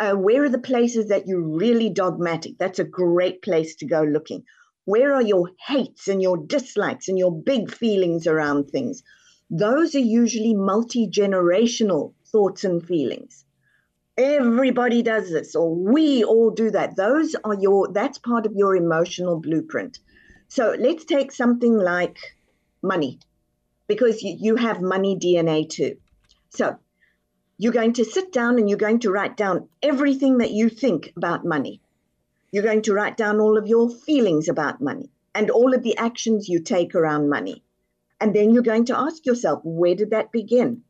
[0.00, 2.58] Uh, where are the places that you're really dogmatic?
[2.58, 4.44] That's a great place to go looking.
[4.86, 9.02] Where are your hates and your dislikes and your big feelings around things?
[9.50, 13.43] Those are usually multi generational thoughts and feelings
[14.16, 16.96] everybody does this or we all do that.
[16.96, 19.98] Those are your that's part of your emotional blueprint.
[20.48, 22.18] So let's take something like
[22.82, 23.18] money
[23.88, 25.96] because you, you have money dna too.
[26.50, 26.78] So
[27.58, 31.12] you're going to sit down and you're going to write down everything that you think
[31.16, 31.80] about money.
[32.52, 35.96] You're going to write down all of your feelings about money and all of the
[35.96, 37.64] actions you take around money.
[38.20, 40.82] And then you're going to ask yourself where did that begin?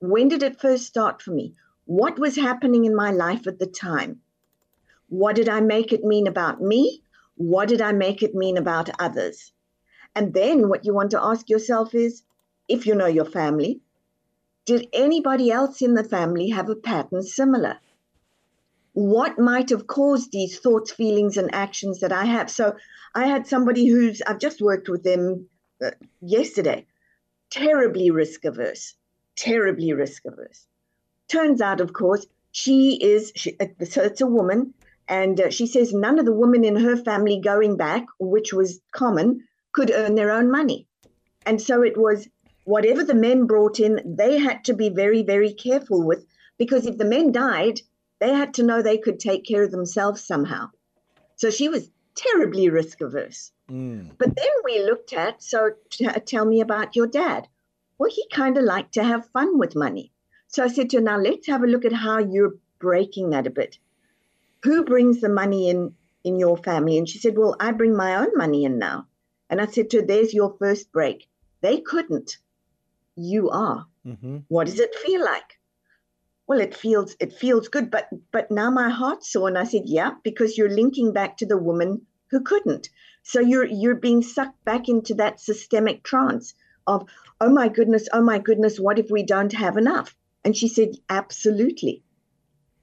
[0.00, 1.54] When did it first start for me
[1.86, 4.20] what was happening in my life at the time?
[5.08, 7.02] What did I make it mean about me?
[7.36, 9.52] What did I make it mean about others?
[10.14, 12.24] And then what you want to ask yourself is
[12.68, 13.80] if you know your family,
[14.64, 17.78] did anybody else in the family have a pattern similar?
[18.94, 22.50] What might have caused these thoughts, feelings, and actions that I have?
[22.50, 22.74] So
[23.14, 25.48] I had somebody who's, I've just worked with them
[25.84, 26.86] uh, yesterday,
[27.50, 28.94] terribly risk averse,
[29.36, 30.66] terribly risk averse.
[31.28, 34.72] Turns out, of course, she is, she, uh, so it's a woman,
[35.08, 38.80] and uh, she says none of the women in her family going back, which was
[38.92, 40.86] common, could earn their own money.
[41.44, 42.28] And so it was
[42.64, 46.26] whatever the men brought in, they had to be very, very careful with,
[46.58, 47.80] because if the men died,
[48.18, 50.70] they had to know they could take care of themselves somehow.
[51.36, 53.52] So she was terribly risk averse.
[53.70, 54.12] Mm.
[54.18, 57.46] But then we looked at, so t- tell me about your dad.
[57.98, 60.12] Well, he kind of liked to have fun with money.
[60.48, 63.46] So I said to her, now let's have a look at how you're breaking that
[63.46, 63.78] a bit.
[64.62, 66.98] Who brings the money in in your family?
[66.98, 69.06] And she said, well, I bring my own money in now.
[69.48, 71.28] And I said to her, there's your first break.
[71.60, 72.38] They couldn't.
[73.14, 73.86] You are.
[74.06, 74.38] Mm-hmm.
[74.48, 75.58] What does it feel like?
[76.46, 79.48] well, it feels it feels good, but but now my heart's sore.
[79.48, 82.88] And I said, yeah, because you're linking back to the woman who couldn't.
[83.22, 86.54] So you're you're being sucked back into that systemic trance
[86.86, 87.08] of,
[87.40, 90.14] oh my goodness, oh my goodness, what if we don't have enough?
[90.46, 92.04] And she said, absolutely.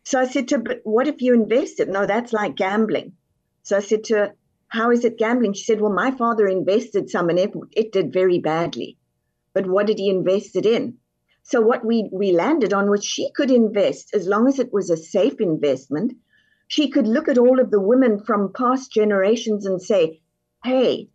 [0.03, 1.87] So I said to her, but what if you invested?
[1.87, 3.13] No, that's like gambling.
[3.61, 4.35] So I said to her,
[4.67, 5.53] how is it gambling?
[5.53, 8.97] She said, well, my father invested some and it, it did very badly.
[9.53, 10.97] But what did he invest it in?
[11.43, 14.89] So what we, we landed on was she could invest as long as it was
[14.89, 16.17] a safe investment.
[16.67, 20.19] She could look at all of the women from past generations and say,
[20.65, 21.07] hey,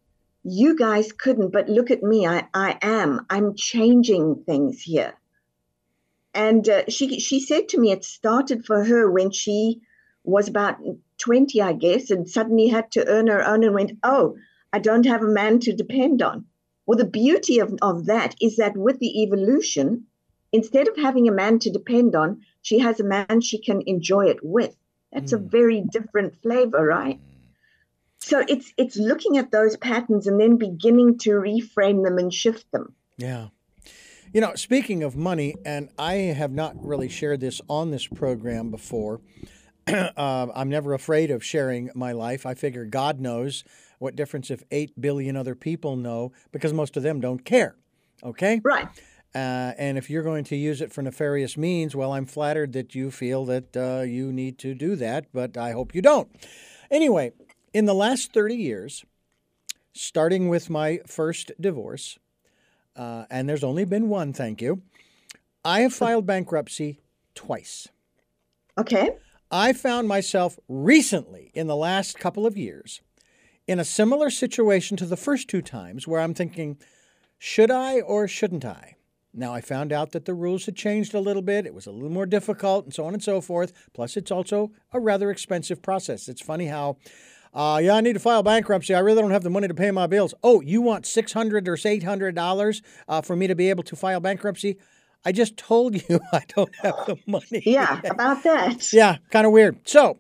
[0.45, 2.27] you guys couldn't, but look at me.
[2.27, 3.27] I, I am.
[3.29, 5.13] I'm changing things here.
[6.39, 9.81] And uh, she she said to me, it started for her when she
[10.23, 10.77] was about
[11.19, 14.37] 20, I guess, and suddenly had to earn her own and went, oh,
[14.73, 16.45] I don't have a man to depend on.
[16.87, 20.07] Well, the beauty of, of that is that with the evolution,
[20.53, 24.27] instead of having a man to depend on, she has a man she can enjoy
[24.27, 24.77] it with.
[25.13, 25.39] That's mm.
[25.39, 27.19] a very different flavor, right?
[28.21, 32.71] So it's it's looking at those patterns and then beginning to reframe them and shift
[32.71, 32.95] them.
[33.17, 33.49] Yeah.
[34.31, 38.71] You know, speaking of money, and I have not really shared this on this program
[38.71, 39.23] before.
[39.87, 42.45] uh, I'm never afraid of sharing my life.
[42.45, 43.65] I figure God knows
[43.99, 47.77] what difference if 8 billion other people know because most of them don't care.
[48.23, 48.61] Okay?
[48.63, 48.87] Right.
[49.35, 52.95] Uh, and if you're going to use it for nefarious means, well, I'm flattered that
[52.95, 56.29] you feel that uh, you need to do that, but I hope you don't.
[56.91, 57.33] Anyway,
[57.73, 59.07] in the last 30 years,
[59.95, 62.19] starting with my first divorce,
[62.99, 64.83] uh, and there's only been one, thank you,
[65.65, 67.01] I have filed bankruptcy
[67.35, 67.89] twice.
[68.77, 69.13] Okay.
[69.51, 73.01] I found myself recently, in the last couple of years,
[73.67, 76.79] in a similar situation to the first two times where I'm thinking,
[77.39, 78.97] should I or shouldn't I?
[79.33, 81.67] Now, I found out that the rules had changed a little bit.
[81.67, 83.73] It was a little more difficult and so on and so forth.
[83.93, 86.29] Plus, it's also a rather expensive process.
[86.29, 86.97] It's funny how
[87.55, 88.95] uh, yeah, I need to file bankruptcy.
[88.95, 90.35] I really don't have the money to pay my bills.
[90.43, 93.83] Oh, you want six hundred or eight hundred dollars uh, for me to be able
[93.85, 94.77] to file bankruptcy?
[95.25, 97.63] I just told you I don't have the money.
[97.65, 98.93] Yeah, about that.
[98.93, 99.79] Yeah, kind of weird.
[99.89, 100.19] So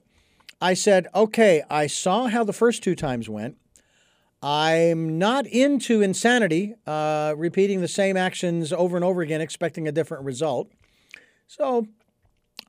[0.60, 3.56] I said, okay, I saw how the first two times went.
[4.40, 9.92] I'm not into insanity, uh, repeating the same actions over and over again, expecting a
[9.92, 10.70] different result.
[11.48, 11.88] So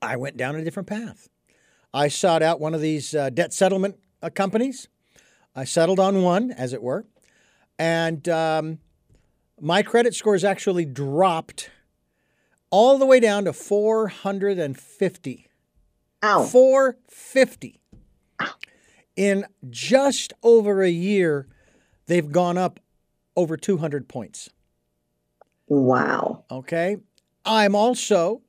[0.02, 1.28] I went down a different path.
[1.94, 3.96] I sought out one of these uh, debt settlement
[4.28, 4.88] companies.
[5.56, 7.06] I settled on one, as it were,
[7.78, 8.78] and um,
[9.60, 11.70] my credit scores actually dropped
[12.70, 15.46] all the way down to 450.
[16.22, 16.42] Ow.
[16.44, 17.80] 450.
[19.16, 21.46] In just over a year,
[22.06, 22.80] they've gone up
[23.36, 24.50] over 200 points.
[25.66, 26.44] Wow.
[26.50, 26.98] Okay.
[27.44, 28.42] I'm also,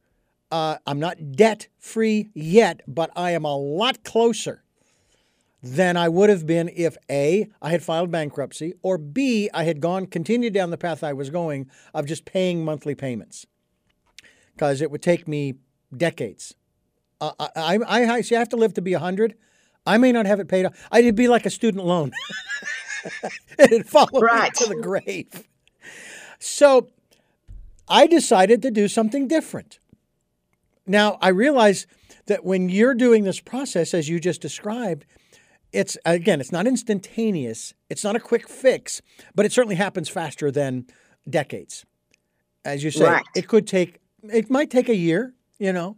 [0.51, 4.63] uh, I'm not debt free yet, but I am a lot closer
[5.63, 9.79] than I would have been if A, I had filed bankruptcy, or B, I had
[9.79, 13.45] gone, continued down the path I was going of just paying monthly payments.
[14.53, 15.55] Because it would take me
[15.95, 16.55] decades.
[17.19, 19.35] Uh, I, I, I see, I have to live to be 100.
[19.85, 20.87] I may not have it paid off.
[20.91, 22.11] I'd be like a student loan.
[23.59, 24.51] It'd follow right.
[24.59, 25.47] me to the grave.
[26.39, 26.89] So
[27.87, 29.79] I decided to do something different.
[30.87, 31.87] Now, I realize
[32.25, 35.05] that when you're doing this process, as you just described,
[35.73, 37.73] it's again, it's not instantaneous.
[37.89, 39.01] It's not a quick fix,
[39.35, 40.87] but it certainly happens faster than
[41.29, 41.85] decades.
[42.63, 43.25] As you say, right.
[43.35, 45.97] it could take it might take a year, you know.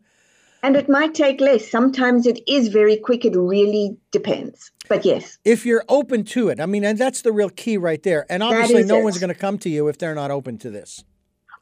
[0.61, 1.69] And it might take less.
[1.69, 3.25] Sometimes it is very quick.
[3.25, 4.71] It really depends.
[4.87, 5.37] But yes.
[5.43, 6.61] If you're open to it.
[6.61, 8.25] I mean, and that's the real key right there.
[8.29, 9.03] And obviously no it.
[9.03, 11.03] one's going to come to you if they're not open to this.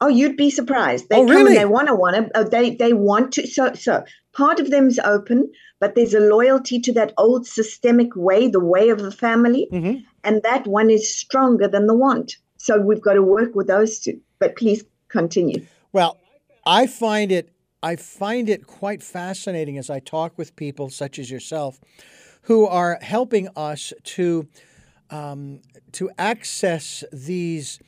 [0.00, 1.08] Oh, you'd be surprised.
[1.08, 1.56] They oh, come really?
[1.56, 2.38] and they want to want to.
[2.38, 3.46] Uh, they they want to.
[3.46, 5.50] So so part of them's open,
[5.82, 9.98] but there's a loyalty to that old systemic way, the way of the family, mm-hmm.
[10.22, 12.36] and that one is stronger than the want.
[12.56, 14.20] So we've got to work with those two.
[14.38, 15.66] But please continue.
[15.92, 16.18] Well,
[16.64, 17.50] I find it
[17.82, 21.80] I find it quite fascinating as I talk with people such as yourself,
[22.42, 24.46] who are helping us to
[25.10, 25.62] um,
[25.98, 27.80] to access these.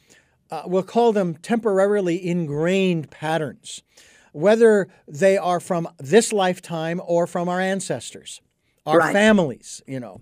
[0.50, 3.82] Uh, we'll call them temporarily ingrained patterns
[4.34, 8.40] whether they are from this lifetime or from our ancestors,
[8.84, 9.12] our right.
[9.12, 10.20] families, you know.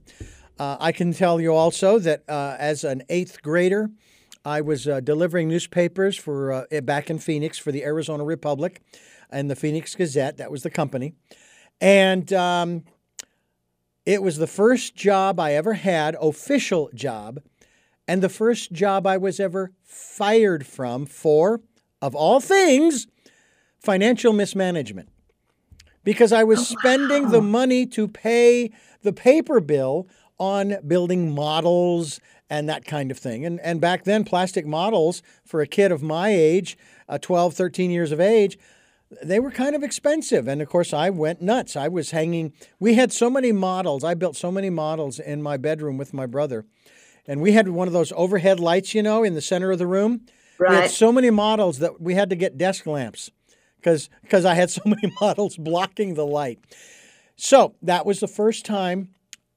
[0.59, 3.91] Uh, I can tell you also that uh, as an eighth grader,
[4.45, 8.83] I was uh, delivering newspapers for uh, back in Phoenix for the Arizona Republic
[9.31, 10.37] and the Phoenix Gazette.
[10.37, 11.15] That was the company,
[11.81, 12.85] and um,
[14.05, 17.41] it was the first job I ever had, official job,
[18.07, 21.63] and the first job I was ever fired from for,
[22.03, 23.07] of all things,
[23.83, 25.09] financial mismanagement.
[26.05, 32.19] because I was spending the money to pay the paper bill on building models
[32.51, 33.47] and that kind of thing.
[33.47, 36.77] And, and back then, plastic models for a kid of my age,
[37.09, 38.59] uh, 12, 13 years of age,
[39.23, 40.49] they were kind of expensive.
[40.49, 41.77] And of course, I went nuts.
[41.77, 44.03] I was hanging, we had so many models.
[44.03, 46.65] I built so many models in my bedroom with my brother.
[47.27, 49.87] And we had one of those overhead lights, you know, in the center of the
[49.87, 50.23] room.
[50.59, 50.71] Right.
[50.71, 53.31] We had so many models that we had to get desk lamps
[53.83, 56.61] because because I had so many models blocking the light.
[57.37, 59.09] So that was the first time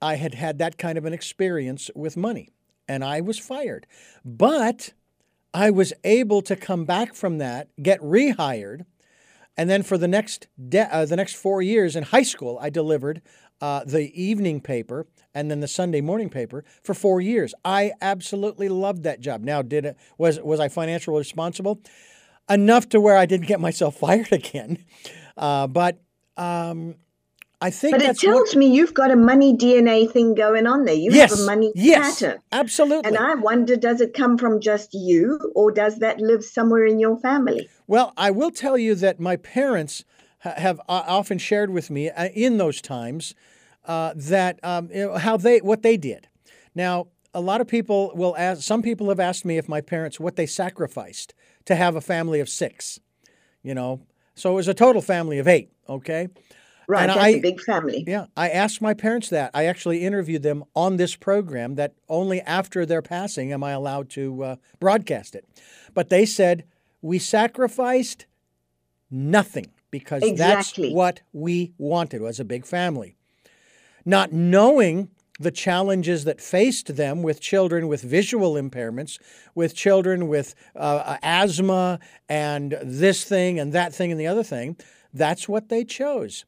[0.01, 2.49] I had had that kind of an experience with money,
[2.87, 3.85] and I was fired.
[4.23, 4.93] But
[5.53, 8.85] I was able to come back from that, get rehired,
[9.57, 12.69] and then for the next de- uh, the next four years in high school, I
[12.69, 13.21] delivered
[13.61, 17.53] uh, the evening paper and then the Sunday morning paper for four years.
[17.63, 19.41] I absolutely loved that job.
[19.43, 21.81] Now, did it was was I financially responsible?
[22.49, 24.83] Enough to where I didn't get myself fired again,
[25.37, 25.99] uh, but
[26.37, 26.95] um,
[27.61, 27.97] I think.
[27.97, 30.95] But it tells what, me you've got a money DNA thing going on there.
[30.95, 32.39] You yes, have a money yes, pattern.
[32.51, 33.07] absolutely.
[33.07, 36.99] And I wonder, does it come from just you, or does that live somewhere in
[36.99, 37.67] your family?
[37.87, 40.03] Well, I will tell you that my parents
[40.39, 43.33] ha- have uh, often shared with me uh, in those times
[43.85, 46.27] uh, that um, you know, how they what they did.
[46.73, 48.61] Now, a lot of people will ask.
[48.61, 51.33] Some people have asked me if my parents what they sacrificed
[51.65, 52.99] to have a family of six.
[53.63, 54.01] You know,
[54.35, 55.71] so it was a total family of eight.
[55.89, 56.27] Okay.
[56.87, 58.03] Right, And that's I- a big family.
[58.05, 59.49] Yeah, I asked my parents that.
[59.55, 64.09] I actually interviewed them on this program that only after their passing am I allowed
[64.11, 65.45] to uh, broadcast it.
[65.95, 66.63] But they said,
[67.01, 68.27] we sacrificed
[69.09, 70.89] nothing because Exactly.
[70.89, 73.15] that's what we wanted was a big family.
[74.05, 79.19] Not knowing the challenges that faced them with children with visual impairments,
[79.53, 84.77] with children with uh, asthma and this thing and that thing and the other thing,
[85.13, 86.45] that's what they chose.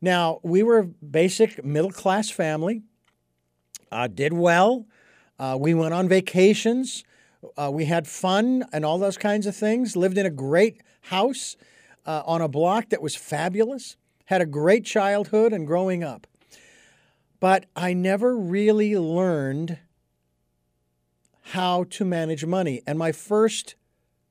[0.00, 2.82] Now, we were a basic middle class family,
[3.92, 4.86] uh, did well.
[5.38, 7.04] Uh, we went on vacations.
[7.56, 9.96] Uh, we had fun and all those kinds of things.
[9.96, 11.56] Lived in a great house
[12.06, 13.96] uh, on a block that was fabulous.
[14.26, 16.26] Had a great childhood and growing up.
[17.40, 19.78] But I never really learned
[21.40, 22.82] how to manage money.
[22.86, 23.74] And my first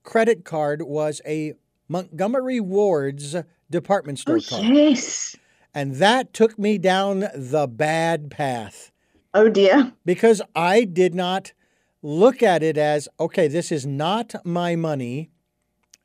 [0.04, 1.54] credit card was a
[1.88, 3.34] Montgomery Ward's
[3.68, 4.64] department store Oh, card.
[4.64, 5.36] yes.
[5.74, 8.90] And that took me down the bad path
[9.34, 9.92] Oh, dear.
[10.04, 11.52] because I did not
[12.02, 15.30] look at it as, okay, this is not my money,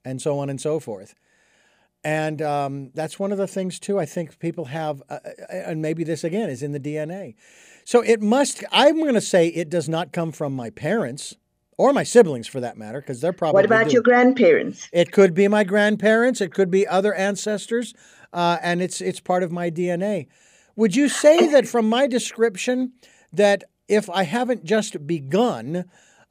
[0.04, 1.16] and so on and so forth.
[2.06, 5.82] And um, that's one of the things, too, I think people have, uh, uh, and
[5.82, 7.34] maybe this again is in the DNA.
[7.84, 11.36] So it must, I'm going to say it does not come from my parents
[11.80, 13.58] or my siblings for that matter, because they're probably.
[13.58, 13.94] What about do.
[13.94, 14.88] your grandparents?
[14.94, 16.42] It could be my grandparents.
[16.42, 17.96] It could be other ancestors,
[18.32, 20.28] uh, and it's it's part of my DNA.
[20.76, 22.94] Would you say that from my description
[23.34, 25.86] that if I haven't just begun,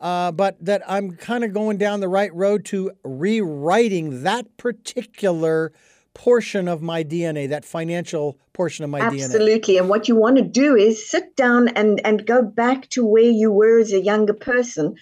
[0.05, 5.73] uh, but that I'm kind of going down the right road to rewriting that particular
[6.13, 9.25] portion of my DNA, that financial portion of my DNA?
[9.25, 9.79] Absolutely.
[9.79, 13.23] And what you want to do is sit down and, and go back to where
[13.23, 14.95] you were as a younger person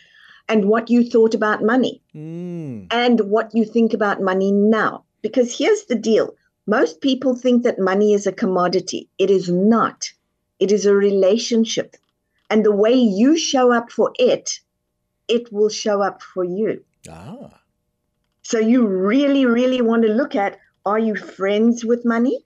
[0.49, 5.03] and what you thought about money Mm, and what you think about money now.
[5.21, 6.35] Because here's the deal
[6.67, 10.13] most people think that money is a commodity, it is not,
[10.61, 11.97] it is a relationship.
[12.49, 14.61] And the way you show up for it,
[15.39, 16.85] it will show up for you.
[17.09, 17.61] ah,
[18.43, 22.37] So you really, really want to look at are you friends with money?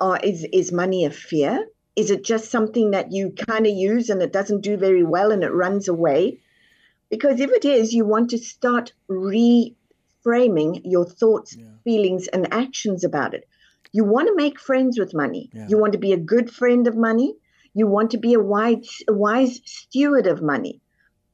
[0.00, 1.66] Or is, is money a fear?
[1.96, 5.30] Is it just something that you kind of use and it doesn't do very well
[5.32, 6.40] and it runs away?
[7.10, 11.64] Because if it is, you want to start reframing your thoughts, Yeah.
[11.84, 13.44] feelings, and actions about it.
[13.92, 15.50] You want to make friends with money.
[15.52, 15.66] Yeah.
[15.68, 17.34] You want to be a good friend of money.
[17.74, 20.80] You want to be a wise, a wise steward of money.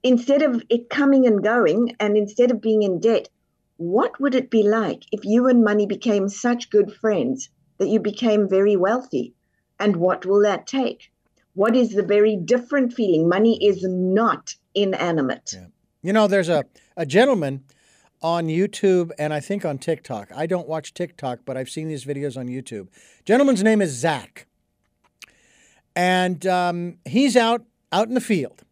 [0.03, 3.29] Instead of it coming and going, and instead of being in debt,
[3.77, 8.01] what would it be like if you and money became such good friends that you
[8.01, 9.35] became very wealthy?
[9.81, 11.13] And what will that take?
[11.55, 13.29] What is the very different feeling?
[13.29, 15.53] Money is not inanimate.
[15.55, 15.67] Yeah.
[16.03, 16.65] You know, there's a,
[16.97, 17.65] a gentleman
[18.23, 20.31] on YouTube and I think on TikTok.
[20.35, 22.89] I don't watch TikTok, but I've seen these videos on YouTube.
[23.25, 24.47] Gentleman's name is Zach.
[25.95, 28.63] And um, he's out out in the field,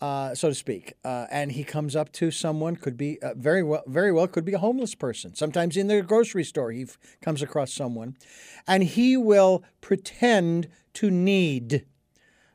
[0.00, 0.94] uh, so to speak.
[1.04, 4.44] Uh, and he comes up to someone, could be uh, very well, very well, could
[4.44, 5.34] be a homeless person.
[5.34, 8.16] Sometimes in the grocery store, he f- comes across someone,
[8.66, 11.86] and he will pretend to need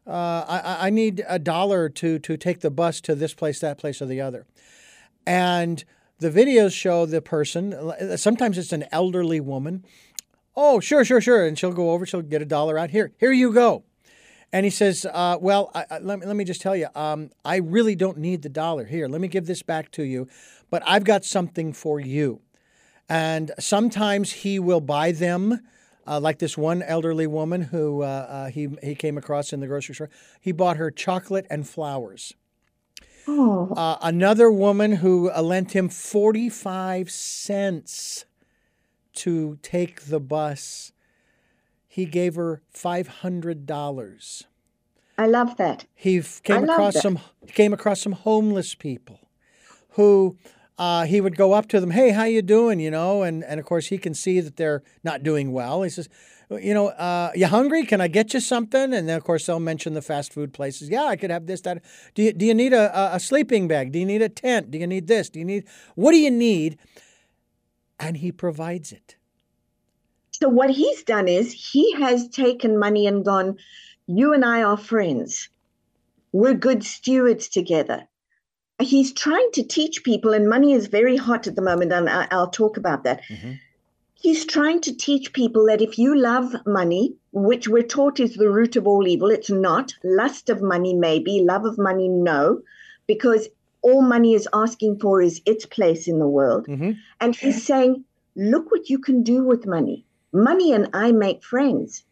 [0.08, 3.80] uh, I, I need a dollar to to take the bus to this place, that
[3.80, 4.46] place, or the other.
[5.26, 5.84] And
[6.20, 7.74] the videos show the person.
[8.16, 9.84] Sometimes it's an elderly woman
[10.56, 11.46] Oh, sure, sure, sure.
[11.46, 12.92] And she'll go over, she'll get a dollar out.
[12.92, 13.84] Here, here you go.
[14.52, 17.32] And he says, uh, Well, I, I, let, me, let me just tell you, um,
[17.44, 18.86] I really don't need the dollar.
[18.86, 20.28] Here, let me give this back to you,
[20.70, 22.42] but I've got something for you.
[23.10, 25.62] And sometimes he will buy them.
[26.08, 29.66] Uh, like this one elderly woman who uh, uh, he, he came across in the
[29.66, 30.10] grocery store.
[30.40, 32.32] He bought her chocolate and flowers.
[33.28, 38.26] Oh, Uh, another woman who uh, lent him 45 cents
[39.14, 40.92] to take the bus.
[41.96, 44.44] He gave her $500.
[45.18, 45.86] I love that.
[45.94, 47.04] He came across that.
[47.04, 47.20] some
[47.54, 49.22] came across some homeless people
[49.92, 50.36] who
[50.78, 53.62] uh, he would go up to them, "Hey, how you doing?" You know, and and
[53.62, 55.84] of course he can see that they're not doing well.
[55.84, 56.10] He says,
[56.50, 57.86] "You know, uh, you hungry?
[57.86, 60.90] Can I get you something?" And then of course they'll mention the fast food places.
[60.90, 61.62] Yeah, I could have this.
[61.62, 61.82] That.
[62.14, 63.94] Do you do you need a, a- a sleeping bag?
[63.94, 64.70] Do you need a tent?
[64.70, 65.30] Do you need this?
[65.30, 65.64] Do you need
[65.96, 66.78] what do you need?
[67.98, 69.16] And he provides it.
[70.42, 73.58] So what he's done is he has taken money and gone,
[74.06, 75.50] you and I are friends.
[76.34, 78.06] We're good stewards together.
[78.82, 82.50] He's trying to teach people, and money is very hot at the moment, and I'll
[82.50, 83.22] talk about that.
[83.30, 83.60] Mhm.
[84.16, 88.50] He's trying to teach people that if you love money, which we're taught is the
[88.50, 89.94] root of all evil, it's not.
[90.04, 91.40] Lust of money, maybe.
[91.42, 92.62] Love of money, no.
[93.08, 93.48] Because
[93.82, 96.66] all money is asking for is its place in the world.
[96.68, 98.04] hmm And he's saying,
[98.36, 100.05] look what you can do with money.
[100.36, 102.04] Money and I make friends.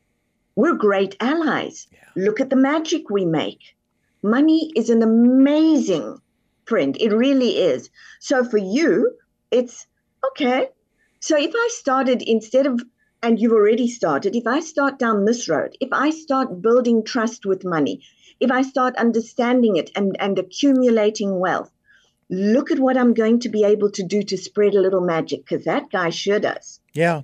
[0.56, 1.88] We're great allies.
[2.16, 3.76] Look at the magic we make.
[4.24, 6.22] Money is an amazing
[6.64, 6.96] friend.
[7.02, 7.90] It really is.
[8.22, 9.12] So for you,
[9.52, 9.88] it's
[10.30, 10.70] okay.
[11.20, 12.82] So if I started instead of,
[13.22, 17.46] and you've already started, if I start down this road, if I start building trust
[17.46, 18.06] with money,
[18.40, 21.74] if I start understanding it and, and accumulating wealth,
[22.30, 25.42] look at what I'm going to be able to do to spread a little magic
[25.42, 26.80] because that guy sure does.
[26.94, 27.24] Yeah.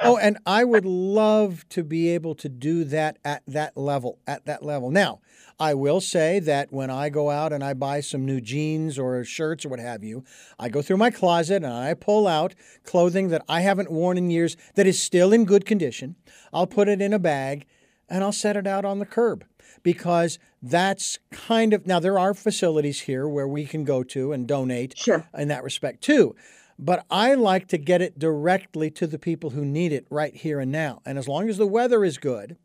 [0.00, 4.46] Oh, and I would love to be able to do that at that level, at
[4.46, 4.90] that level.
[4.90, 5.20] Now,
[5.58, 9.22] I will say that when I go out and I buy some new jeans or
[9.24, 10.24] shirts or what have you,
[10.58, 12.54] I go through my closet and I pull out
[12.84, 16.16] clothing that I haven't worn in years that is still in good condition.
[16.52, 17.66] I'll put it in a bag
[18.08, 19.44] and I'll set it out on the curb
[19.82, 24.46] because that's kind of now there are facilities here where we can go to and
[24.46, 25.26] donate Sure.
[25.36, 26.34] in that respect too.
[26.78, 30.60] But I like to get it directly to the people who need it right here
[30.60, 31.00] and now.
[31.06, 32.56] And as long as the weather is good,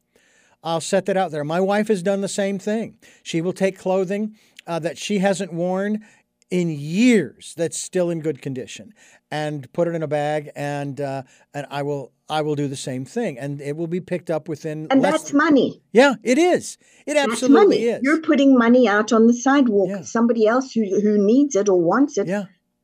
[0.64, 1.44] I'll set that out there.
[1.44, 2.98] My wife has done the same thing.
[3.24, 4.36] She will take clothing
[4.68, 6.06] uh, that she hasn't worn
[6.52, 8.94] in years that's still in good condition
[9.32, 12.76] and put it in a bag and uh, and I will I will do the
[12.76, 15.82] same thing and it will be picked up within And that's money.
[15.94, 17.88] yeah it is it That's absolutely money.
[17.88, 19.88] is You're putting money out on the sidewalk.
[19.90, 20.02] Yeah.
[20.02, 22.44] Somebody else who, who needs it or wants it yeah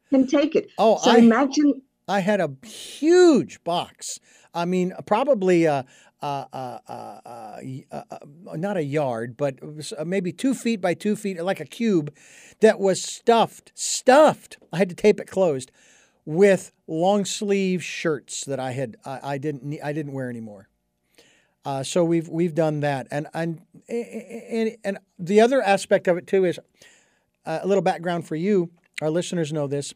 [0.09, 0.69] can take it.
[0.77, 4.19] oh So I imagine I had a huge box.
[4.53, 5.83] I mean, probably uh,
[6.21, 6.91] uh, uh, uh,
[7.25, 7.59] uh,
[7.91, 9.59] uh, uh, not a yard, but
[9.97, 12.15] uh, maybe two feet by two feet, like a cube,
[12.61, 14.57] that was stuffed, stuffed.
[14.73, 15.71] I had to tape it closed
[16.25, 20.69] with long sleeve shirts that I had I, I didn't I didn't wear anymore.
[21.63, 26.25] Uh, so we've we've done that, and and and and the other aspect of it
[26.25, 26.59] too is
[27.45, 28.71] uh, a little background for you.
[29.01, 29.93] Our listeners know this.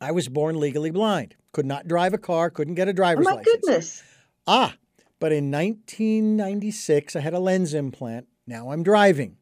[0.00, 1.34] I was born legally blind.
[1.52, 3.46] Could not drive a car, couldn't get a driver's license.
[3.46, 3.64] oh my license.
[3.66, 4.02] My goodness.
[4.46, 4.74] Ah,
[5.18, 8.28] but in 1996, I had a lens implant.
[8.46, 9.38] Now I'm driving.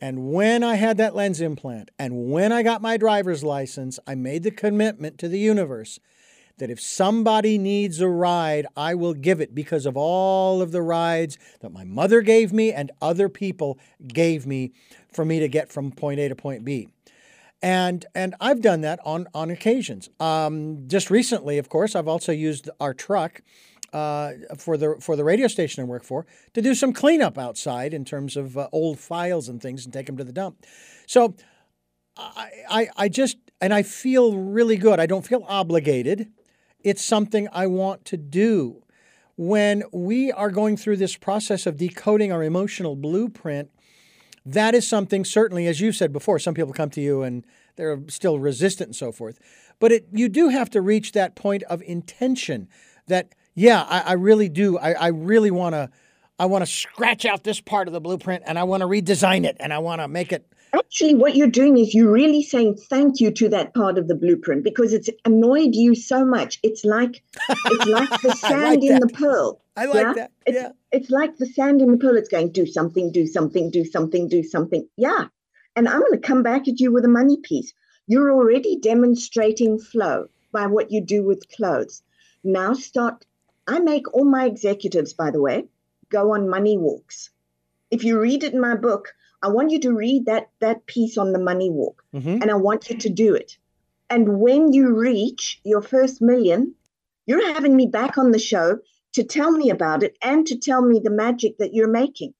[0.00, 4.16] And when I had that lens implant and when I got my driver's license, I
[4.16, 6.00] made the commitment to the universe
[6.58, 10.82] that if somebody needs a ride, I will give it because of all of the
[10.82, 13.78] rides that my mother gave me and other people
[14.08, 14.72] gave me
[15.12, 16.88] for me to get from point A to point B
[17.62, 20.10] and and I've done that on on occasions.
[20.18, 23.42] Um, just recently, of course, I've also used our truck
[23.92, 27.94] uh, for the for the radio station I work for to do some cleanup outside
[27.94, 30.64] in terms of uh, old files and things and take them to the dump.
[31.06, 31.36] So
[32.16, 34.98] I, I I just and I feel really good.
[34.98, 36.32] I don't feel obligated.
[36.80, 38.82] It's something I want to do.
[39.36, 43.70] When we are going through this process of decoding our emotional blueprint,
[44.44, 47.44] that is something certainly as you've said before some people come to you and
[47.76, 49.38] they're still resistant and so forth.
[49.78, 52.68] But it you do have to reach that point of intention
[53.06, 55.90] that yeah i, I really do i, I really want to
[56.38, 59.44] i want to scratch out this part of the blueprint and i want to redesign
[59.44, 62.76] it and i want to make it Actually, what you're doing is you're really saying
[62.88, 66.58] thank you to that part of the blueprint because it's annoyed you so much.
[66.62, 69.60] It's like it's like the sand like in the pearl.
[69.76, 72.16] i like Yeah, that It's, it's like the sand in the pearl.
[72.16, 74.88] It's going, do something, do something, do something, do something.
[74.96, 75.26] Yeah.
[75.76, 77.72] And I'm going to come back at you with a money piece.
[78.06, 82.02] You're already demonstrating flow by what you do with clothes.
[82.44, 83.26] Now start
[83.68, 85.68] I make all my executives, by the way,
[86.08, 87.30] go on money walks.
[87.92, 91.18] If you read it in my book, I want you to read that that piece
[91.18, 92.40] on the money walk, Mhm.
[92.40, 93.58] and I want you to do it.
[94.08, 96.74] And when you reach your first million,
[97.26, 98.78] you're having me back on the show
[99.12, 102.32] to tell me about it and to tell me the magic that you're making.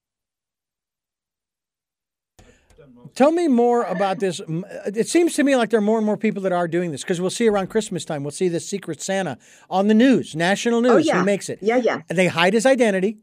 [3.13, 4.41] Tell me more about this.
[4.87, 7.03] It seems to me like there are more and more people that are doing this
[7.03, 9.37] because we'll see around Christmas time, we'll see the Secret Santa
[9.69, 10.91] on the news, national news.
[10.91, 11.59] Oh yeah, He makes it.
[11.61, 12.01] Yeah, yeah.
[12.09, 13.19] And they hide his identity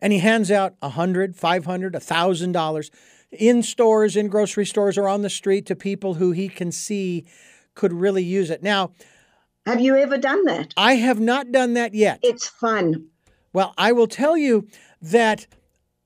[0.00, 2.90] and he hands out a hundred, five hundred, a thousand dollars
[3.30, 7.26] in stores, in grocery stores, or on the street to people who he can see
[7.74, 8.62] could really use it.
[8.62, 8.92] Now,
[9.66, 10.72] Have you ever done that?
[10.76, 12.20] I have not done that yet.
[12.22, 13.08] It's fun.
[13.52, 14.68] Well, I will tell you
[15.02, 15.46] that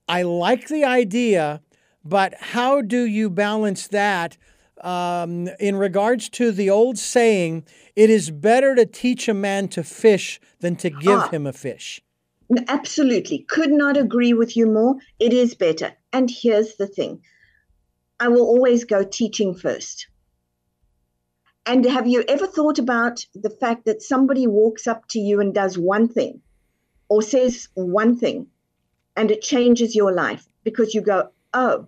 [0.07, 1.61] I like the idea,
[2.03, 4.35] but how do you balance that
[4.81, 7.63] um, in regards to the old saying,
[7.95, 11.29] it is better to teach a man to fish than to give Ah.
[11.29, 12.01] him a fish?
[12.67, 13.39] Absolutely.
[13.47, 14.95] Could not agree with you more.
[15.19, 15.93] It is better.
[16.11, 17.21] And here's the thing
[18.19, 20.07] I will always go teaching first.
[21.65, 25.53] And have you ever thought about the fact that somebody walks up to you and
[25.53, 26.41] does one thing
[27.07, 28.47] or says one thing
[29.15, 31.87] and it changes your life because you go, oh.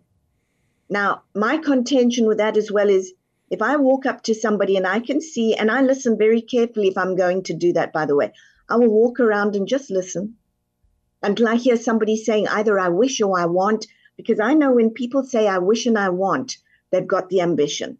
[0.90, 3.14] Now, my contention with that as well is
[3.50, 6.88] if I walk up to somebody and I can see, and I listen very carefully
[6.88, 8.32] if I'm going to do that, by the way,
[8.70, 10.38] I will walk around and just listen
[11.24, 14.92] until I hear somebody saying either I wish or I want, because I know when
[14.92, 16.58] people say I wish and I want,
[16.92, 17.98] they've got the ambition.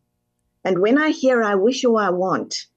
[0.64, 2.68] And when I hear I wish or I want,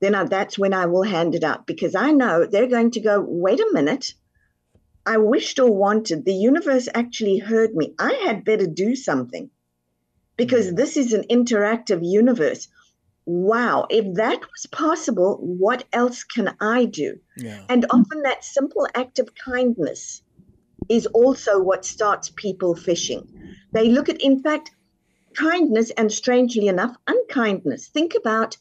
[0.00, 3.00] then I, that's when I will hand it up because I know they're going to
[3.00, 4.14] go, wait a minute.
[5.06, 6.24] I wished or wanted.
[6.24, 7.94] The universe actually heard me.
[7.98, 9.50] I had better do something
[10.36, 10.76] because mm.
[10.76, 12.68] this is an interactive universe.
[13.26, 17.18] Wow, if that was possible, what else can I do?
[17.36, 17.60] Yeah.
[17.68, 20.22] And often that simple act of kindness
[20.88, 23.26] is also what starts people fishing.
[23.72, 24.70] They look at, in fact,
[25.34, 27.88] kindness and strangely enough, unkindness.
[27.88, 28.56] Think about,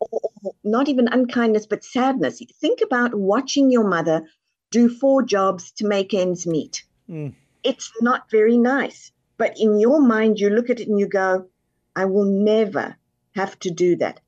[0.00, 2.42] or or not even unkindness, but sadness.
[2.60, 4.26] Think about watching your mother
[4.70, 6.84] do four jobs to make ends meet.
[7.08, 7.34] Mm.
[7.62, 9.12] It's not very nice.
[9.36, 11.46] But in your mind, you look at it and you go,
[11.94, 12.96] I will never
[13.34, 14.20] have to do that.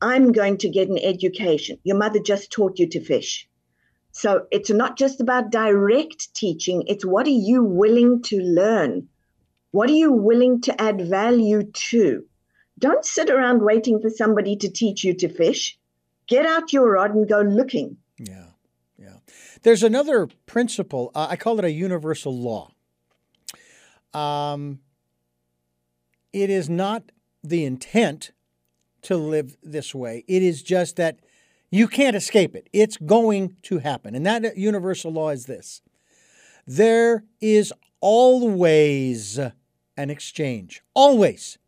[0.00, 1.78] I'm going to get an education.
[1.84, 3.48] Your mother just taught you to fish.
[4.10, 9.08] So it's not just about direct teaching, it's what are you willing to learn?
[9.70, 12.24] What are you willing to add value to?
[12.78, 15.78] Don't sit around waiting for somebody to teach you to fish.
[16.26, 17.96] Get out your rod and go looking.
[18.18, 18.48] Yeah,
[18.98, 19.16] yeah.
[19.62, 21.10] There's another principle.
[21.14, 22.70] Uh, I call it a universal law.
[24.12, 24.80] Um,
[26.32, 27.04] it is not
[27.42, 28.32] the intent
[29.02, 30.24] to live this way.
[30.28, 31.18] It is just that
[31.70, 32.68] you can't escape it.
[32.72, 34.14] It's going to happen.
[34.14, 35.82] And that universal law is this
[36.66, 39.38] there is always
[39.96, 40.82] an exchange.
[40.94, 41.58] Always.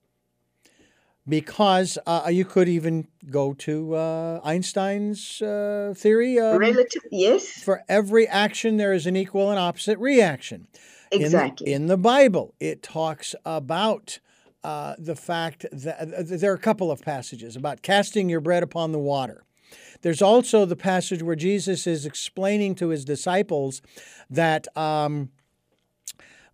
[1.26, 6.38] Because uh, you could even go to uh, Einstein's uh, theory.
[6.38, 10.66] um, Relative, yes, for every action, there is an equal and opposite reaction.
[11.10, 11.72] In the- exactly.
[11.72, 14.18] In the, Bible, it talks about
[14.64, 18.62] uh, the fact that uh, there are a couple of passages about casting your bread
[18.62, 19.44] upon the water.
[20.02, 23.82] There's also the passage where Jesus is explaining to his disciples
[24.30, 24.66] that.
[24.76, 25.30] Um,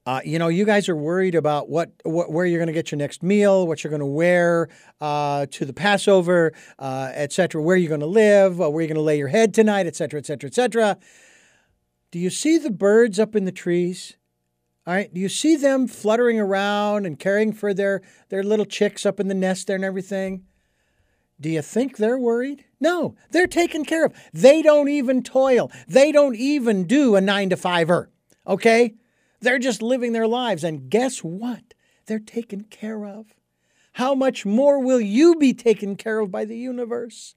[0.07, 2.91] uh, you know, you guys are worried about what, what where you're going to get
[2.91, 4.69] your next meal, what you're going to wear
[5.01, 8.89] uh, to the Passover, uh, et cetera, where you're going to live, uh, where you're
[8.89, 10.99] going to lay your head tonight, et cetera, et cetera, et cetera.
[12.11, 14.17] Do you see the birds up in the trees?
[14.91, 15.15] All right.
[15.15, 19.29] Do you see them fluttering around and caring for their, their little chicks up in
[19.29, 20.47] the nest there and everything?
[21.41, 22.65] Do you think they're worried?
[22.81, 24.13] No, they're taken care of.
[24.33, 25.71] They don't even toil.
[25.87, 28.11] They don't even do a nine to fiver.
[28.49, 28.97] Okay?
[29.41, 30.65] They're just living their lives.
[30.65, 31.73] And guess what?
[32.07, 33.27] They're taken care of.
[33.93, 37.37] How much more will you be taken care of by the universe?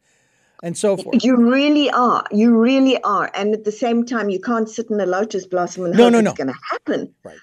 [0.63, 1.23] And so forth.
[1.23, 2.25] You really are.
[2.31, 3.29] You really are.
[3.35, 6.13] And at the same time, you can't sit in a lotus blossom and No, hope
[6.13, 6.33] no, it's no.
[6.33, 7.13] going to happen.
[7.23, 7.37] Right.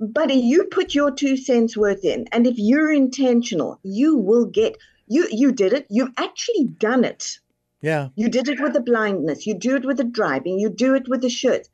[0.00, 4.46] But if you put your two cents worth in, and if you're intentional, you will
[4.46, 4.76] get.
[5.06, 5.86] You you did it.
[5.90, 7.38] You've actually done it.
[7.82, 8.08] Yeah.
[8.16, 9.46] You did it with the blindness.
[9.46, 10.58] You do it with the driving.
[10.58, 11.68] You do it with the shirt.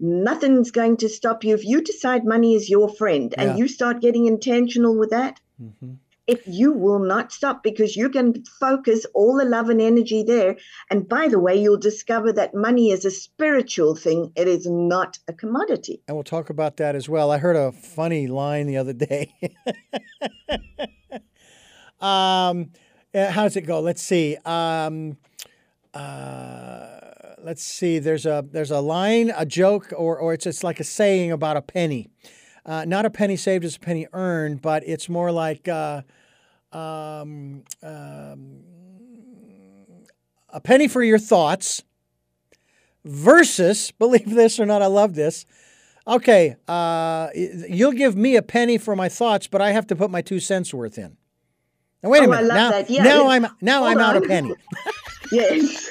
[0.00, 3.56] Nothing's going to stop you if you decide money is your friend and Yeah.
[3.56, 5.40] you start getting intentional with that.
[5.58, 5.94] hmm
[6.26, 10.56] If you will not stop because you can focus all the love and energy there.
[10.90, 15.18] And by the way, you'll discover that money is a spiritual thing, it is not
[15.28, 16.00] a commodity.
[16.06, 17.30] And we'll talk about that as well.
[17.30, 19.34] I heard a funny line the other day.
[22.00, 22.70] um,
[23.14, 23.80] uh, how does it go?
[23.80, 24.36] Let's see.
[24.44, 25.16] Um,
[25.92, 27.02] uh,
[27.42, 27.98] let's see.
[27.98, 31.56] There's a there's a line, a joke, or or it's it's like a saying about
[31.56, 32.08] a penny.
[32.64, 36.02] Uh, not a penny saved is a penny earned, but it's more like uh,
[36.72, 38.60] um, um,
[40.48, 41.82] a penny for your thoughts
[43.04, 45.44] versus, believe this or not, I love this.
[46.06, 50.10] Okay, uh, you'll give me a penny for my thoughts, but I have to put
[50.10, 51.16] my two cents worth in.
[52.02, 52.48] Now wait a Oh, minute.
[52.48, 52.84] Now.
[52.88, 54.26] Yeah, now I'm now I'm hold out a on.
[54.28, 54.54] penny.
[55.32, 55.90] Yes.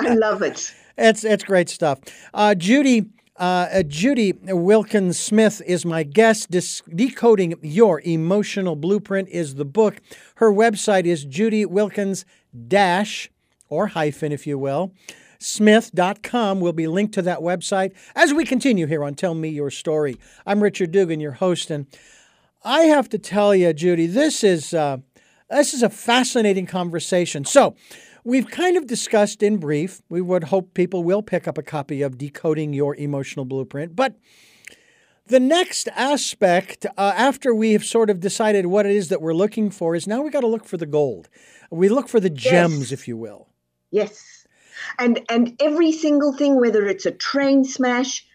[0.00, 0.74] I love it.
[0.98, 2.00] It's it's great stuff.
[2.34, 3.04] Uh, Judy
[3.36, 6.50] uh, uh, Judy Wilkins Smith is my guest.
[6.50, 10.00] Dis- Decoding Your Emotional Blueprint is the book.
[10.36, 12.24] Her website is Judy Wilkins
[12.68, 13.30] dash
[13.68, 14.92] or hyphen, if you will.
[15.38, 19.70] Smith.com will be linked to that website as we continue here on Tell Me Your
[19.70, 20.18] Story.
[20.46, 21.86] I'm Richard Dugan, your host, and
[22.62, 24.98] I have to tell you, Judy, this is uh,
[25.50, 27.44] this is a fascinating conversation.
[27.44, 27.74] So,
[28.24, 30.02] we've kind of discussed in brief.
[30.08, 34.16] We would hope people will pick up a copy of Decoding Your Emotional Blueprint, but
[35.26, 39.34] the next aspect, uh, after we have sort of decided what it is that we're
[39.34, 41.28] looking for, is now we got to look for the gold.
[41.70, 42.92] We look for the gems, Yes.
[42.92, 43.48] if you will.
[43.90, 44.46] Yes.
[44.98, 48.26] And and every single thing, whether it's a train smash,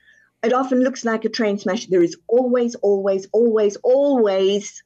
[0.44, 1.88] it often looks like a train smash.
[1.88, 4.84] There is always, always, always, always,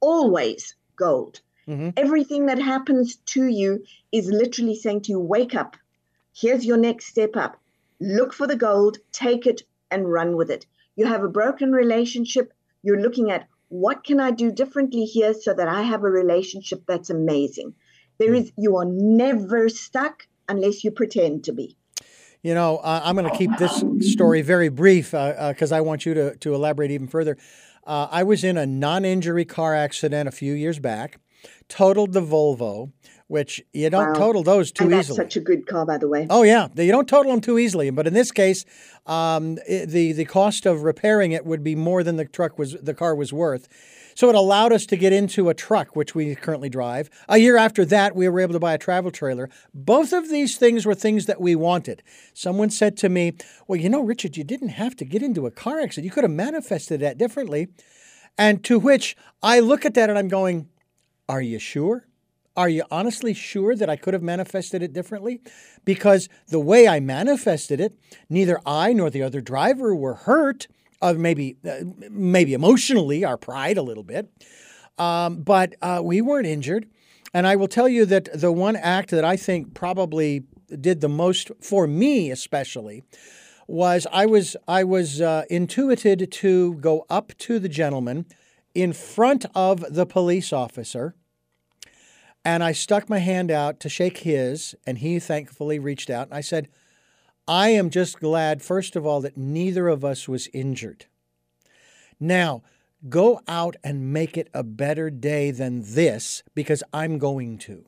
[0.00, 1.40] always gold.
[1.68, 1.92] Mhm.
[1.96, 5.76] Everything that happens to you is literally saying to you, wake up.
[6.34, 7.60] Here's your next step up.
[8.00, 10.66] Look for the gold, take it, and run with it.
[10.96, 12.52] You have a broken relationship.
[12.82, 16.82] You're looking at what can I do differently here so that I have a relationship
[16.86, 17.74] that's amazing.
[18.18, 21.76] There is, you are never stuck unless you pretend to be.
[22.42, 26.14] You know, uh, I'm going to keep this story very brief because I want you
[26.14, 27.38] to, to elaborate even further.
[27.86, 31.18] Uh, I was in a non injury car accident a few years back,
[31.68, 32.92] totaled the Volvo,
[33.28, 34.14] which you don't Wow.
[34.14, 35.16] total those too and that's easily.
[35.16, 36.26] such a good car, by the way.
[36.28, 37.88] Oh yeah, you don't total them too easily.
[37.90, 38.64] But in this case,
[39.06, 42.76] um, i the the cost of repairing it would be more than the truck was
[42.82, 43.68] the car was worth.
[44.14, 47.08] So it allowed us to get into a truck, which we currently drive.
[47.30, 49.48] A year after that, we were able to buy a travel trailer.
[49.72, 52.02] Both of these things were things that we wanted.
[52.34, 53.32] Someone said to me,
[53.66, 56.04] "Well, you know, Richard, you didn't have to get into a car accident.
[56.04, 57.68] You could have manifested that differently."
[58.36, 60.68] And to which I look at that and I'm going,
[61.32, 62.06] "Are you sure?"
[62.54, 65.40] Are you honestly sure that I could have manifested it differently?
[65.86, 70.68] Because the way I manifested it, neither I nor the other driver were hurt.
[71.00, 71.80] Uh, maybe, uh,
[72.10, 74.30] maybe emotionally, our pride a little bit,
[74.98, 76.86] um, but uh, we weren't injured.
[77.34, 80.44] And I will tell you that the one act that I think probably
[80.80, 83.02] did the most for me, especially,
[83.66, 88.26] was I was I was uh, intuited to go up to the gentleman
[88.74, 91.14] in front of the police officer
[92.44, 96.28] and I stuck my hand out to shake his, and he thankfully reached out.
[96.28, 96.68] And I said,
[97.46, 101.06] I am just glad, first of all, that neither of us was injured.
[102.18, 102.62] Now,
[103.08, 107.84] go out and make it a better day than this because I'm going to.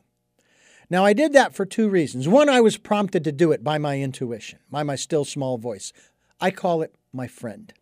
[0.89, 2.27] Now, I did that for two reasons.
[2.27, 5.91] One, I was prompted to do it by my intuition, by my still small voice.
[6.39, 7.73] I call it my friend.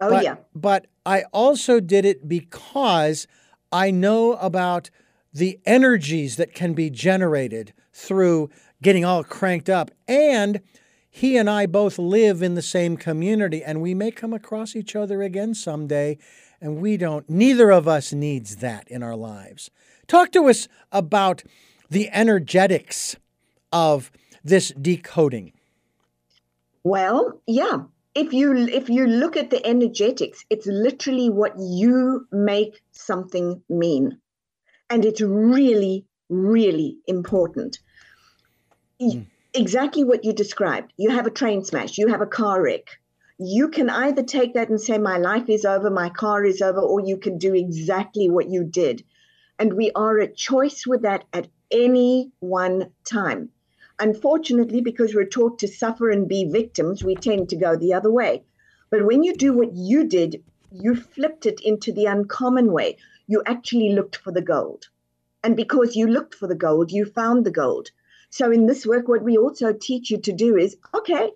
[0.00, 0.36] Oh, But, yeah.
[0.54, 3.26] but I also did it because
[3.72, 4.90] I know about
[5.32, 8.50] the energies that can be generated through
[8.82, 9.90] getting all cranked up.
[10.06, 10.60] And
[11.08, 14.96] he and I both live in the same community, and we may come across each
[14.96, 16.18] other again someday.
[16.60, 19.70] And we don't, neither of us needs that in our lives.
[20.06, 21.42] Talk to us about
[21.90, 23.16] the energetics
[23.72, 24.10] of
[24.42, 25.52] this decoding.
[26.84, 27.84] Well, yeah.
[28.14, 34.18] If you if you look at the energetics, it's literally what you make something mean.
[34.92, 37.78] And it's really, really important.
[38.98, 39.22] E- hmm.
[39.54, 40.92] Exactly what you described.
[40.98, 42.86] You have a train smash, you have a car wreck.
[43.38, 46.80] You can either take that and say, My life is over, my car is over,
[46.80, 49.02] or you can do exactly what you did.
[49.58, 53.48] And we are a choice with that at any one time.
[53.98, 58.10] Unfortunately, because we're taught to suffer and be victims, we tend to go the other
[58.10, 58.42] way.
[58.90, 62.96] But when you do what you did, you flipped it into the uncommon way.
[63.32, 64.88] You actually looked for the gold.
[65.42, 67.88] And because you looked for the gold, you found the gold.
[68.28, 71.30] So in this work, what we also teach you to do is okay,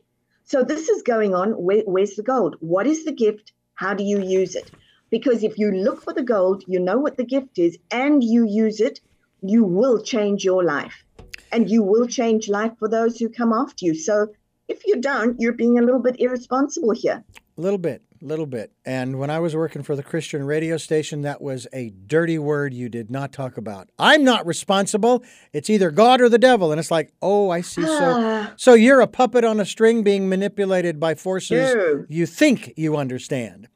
[0.44, 1.52] so this is going on.
[1.52, 2.56] Where, where's the gold?
[2.60, 3.52] What is the gift?
[3.76, 4.70] How do you use it?
[5.08, 8.46] Because if you look for the gold, you know what the gift is, and you
[8.46, 9.00] use it,
[9.40, 11.02] you will change your life.
[11.50, 13.94] And you will change life for those who come after you.
[13.94, 14.34] So
[14.68, 17.24] if you don't, you're being a little bit irresponsible here.
[17.56, 18.72] A little bit, little bit.
[18.84, 22.74] And when I was working for the Christian radio station, that was a dirty word
[22.74, 23.88] you did not talk about.
[23.98, 25.22] I'm not responsible.
[25.52, 26.72] It's either God or the devil.
[26.72, 27.82] And it's like, oh, I see.
[27.82, 28.52] So, Ah.
[28.56, 31.74] so you're a puppet on a string being manipulated by forces
[32.08, 33.68] you think you understand.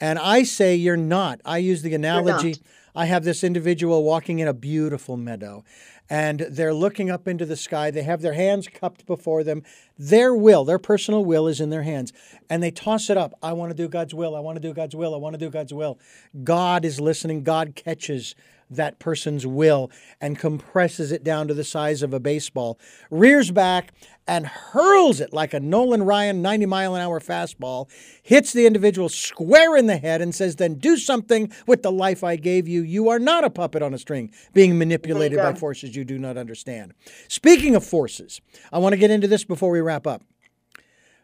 [0.00, 1.40] And I say you're not.
[1.44, 2.56] I use the analogy.
[2.94, 5.64] I have this individual walking in a beautiful meadow,
[6.12, 7.90] and they're looking up into the sky.
[7.90, 9.62] They have their hands cupped before them.
[9.96, 12.12] Their will, their personal will, is in their hands.
[12.50, 13.32] And they toss it up.
[13.42, 14.36] I want to do God's will.
[14.36, 15.14] I want to do God's will.
[15.14, 15.98] I want to do God's will.
[16.44, 17.44] God is listening.
[17.44, 18.34] God catches
[18.76, 22.78] that person's will and compresses it down to the size of a baseball,
[23.10, 23.92] rears back
[24.26, 27.90] and hurls it like a Nolan Ryan 90 mile an hour fastball,
[28.22, 32.22] hits the individual square in the head and says, Then do something with the life
[32.22, 32.82] I gave you.
[32.82, 36.36] You are not a puppet on a string being manipulated by forces you do not
[36.36, 36.94] understand.
[37.28, 38.40] Speaking of forces,
[38.72, 40.22] I want to get into this before we wrap up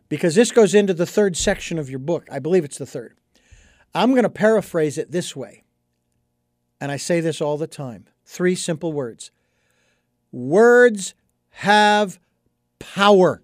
[0.09, 2.27] because this goes into the third section of your book.
[2.31, 3.15] I believe it's the third.
[3.95, 5.63] I'm going to paraphrase it this way.
[6.81, 9.31] And I say this all the time three simple words
[10.31, 11.15] Words
[11.51, 12.19] have
[12.79, 13.43] power.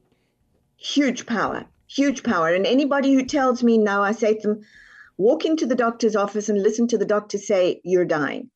[0.76, 2.52] huge power, huge power.
[2.54, 4.60] And anybody who tells me no, I say to them,
[5.16, 8.50] walk into the doctor's office and listen to the doctor say, You're dying.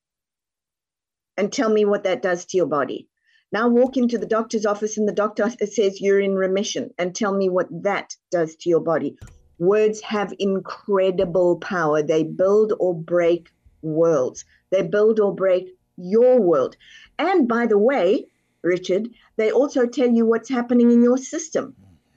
[1.36, 3.08] And tell me what that does to your body.
[3.50, 7.34] Now walk into the doctor's office and the doctor says you're in remission and tell
[7.34, 9.16] me what that does to your body.
[9.58, 12.02] Words have incredible power.
[12.02, 13.50] They build or break
[13.82, 16.76] worlds, they build or break your world.
[17.18, 18.26] And by the way,
[18.62, 21.74] Richard, they also tell you what's happening in your system.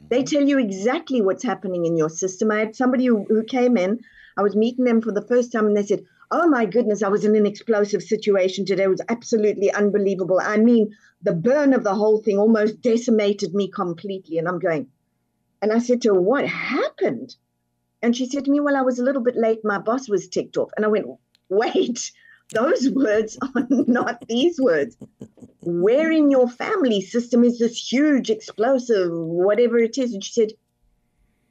[0.10, 0.36] They mm-hmm.
[0.36, 2.52] tell you exactly what's happening in your system.
[2.52, 4.00] I had somebody who, who came in,
[4.38, 7.10] I was meeting them for the first time, and they said, Oh my goodness, I
[7.10, 8.84] was in an explosive situation today.
[8.84, 10.40] It was absolutely unbelievable.
[10.42, 14.38] I mean, the burn of the whole thing almost decimated me completely.
[14.38, 14.88] And I'm going,
[15.62, 17.36] and I said to her, What happened?
[18.02, 19.60] And she said to me, Well, I was a little bit late.
[19.64, 20.72] My boss was ticked off.
[20.76, 21.08] And I went,
[21.50, 22.12] Wait,
[22.52, 24.98] those words are not these words.
[25.62, 30.14] Where in your family system is this huge explosive, whatever it is?
[30.14, 30.52] And she said,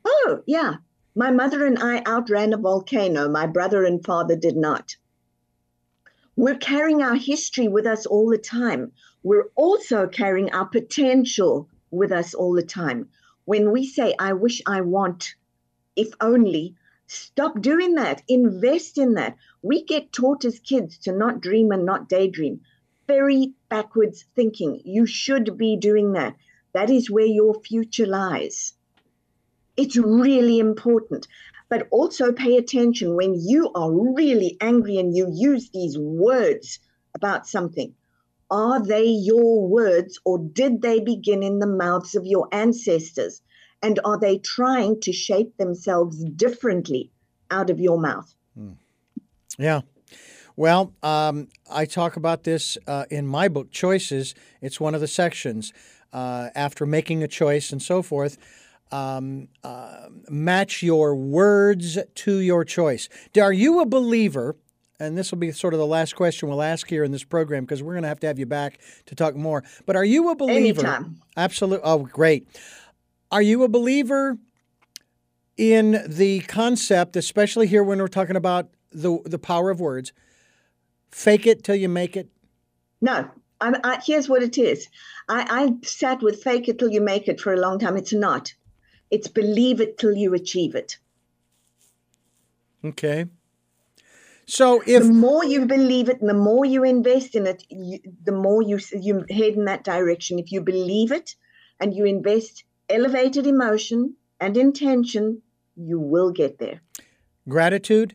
[0.05, 0.77] Oh, yeah.
[1.15, 3.29] My mother and I outran a volcano.
[3.29, 4.97] My brother and father did not.
[6.37, 8.93] We're carrying our history with us all the time.
[9.23, 13.09] We're also carrying our potential with us all the time.
[13.45, 15.35] When we say, I wish I want,
[15.97, 16.77] if only,
[17.09, 18.23] stop doing that.
[18.29, 19.37] Invest in that.
[19.63, 22.63] We get taught as kids to not dream and not daydream.
[23.07, 24.81] Very backwards thinking.
[24.85, 26.35] You should be doing that.
[26.73, 28.73] That is where your future lies.
[29.77, 31.29] It's really important.
[31.69, 36.79] But also pay attention when you are really angry and you use these words
[37.15, 37.95] about something.
[38.51, 43.43] Are they your words or did they begin in the mouths of your ancestors?
[43.83, 47.13] And are they trying to shape themselves differently
[47.51, 48.35] out of your mouth?
[49.61, 49.83] Yeah.
[50.57, 54.35] Well, um, I talk about this uh, in my book, Choices.
[54.61, 55.73] It's one of the sections.
[56.13, 58.37] Uh, after making a choice and so forth,
[58.91, 63.09] um, uh, match your words to your choice.
[63.41, 64.57] Are you a believer?
[64.99, 67.65] And this will be sort of the last question we'll ask here in this program
[67.65, 69.63] because we're going to have to have you back to talk more.
[69.87, 70.81] But are you a believer?
[70.81, 71.21] Anytime.
[71.37, 71.85] Absolutely.
[71.85, 72.49] Oh, great.
[73.31, 74.37] Are you a believer
[75.57, 80.13] in the concept, especially here when we're talking about the the power of words?
[81.11, 82.29] Fake it till you make it.
[83.01, 83.29] No,
[83.61, 84.89] I, I, here's what it is.
[85.29, 87.97] I, I sat with fake it till you make it for a long time.
[87.97, 88.55] It's not.
[89.11, 90.99] It's believe it till you achieve it.
[92.85, 93.27] Okay.
[94.47, 97.99] So if the more you believe it and the more you invest in it, you,
[98.25, 100.39] the more you you head in that direction.
[100.39, 101.37] If you believe it
[101.79, 105.43] and you invest elevated emotion and intention,
[105.77, 106.81] you will get there.
[107.49, 108.15] gratitude,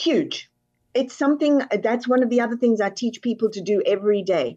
[0.00, 0.50] Huge.
[0.94, 4.56] It's something that's one of the other things I teach people to do every day.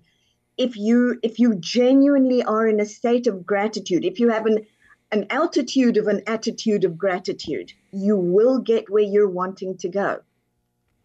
[0.58, 4.66] If you if you genuinely are in a state of gratitude, if you have an
[5.12, 10.22] an altitude of an attitude of gratitude, you will get where you're wanting to go.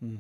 [0.01, 0.19] Hmm.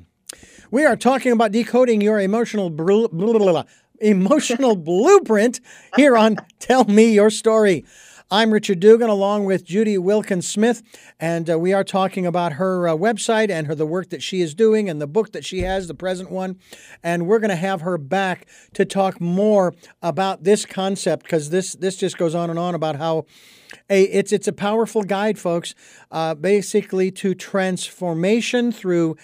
[0.72, 3.62] we are talking about decoding your emotional blah,
[4.00, 5.60] emotional blueprint
[5.94, 7.84] here on Tell Me Your Story.
[8.30, 10.82] I'm Richard Dugan along with Judy Wilkins Smith,
[11.18, 14.42] and uh, we are talking about her uh, website and her the work that she
[14.42, 16.58] is doing and the book that she has, the present one.
[17.02, 19.72] And we're going to have her back to talk more
[20.02, 23.24] about this concept because this this just goes on and on about how
[23.88, 25.74] a, it's it's a powerful guide, folks,
[26.10, 29.16] uh, basically to transformation through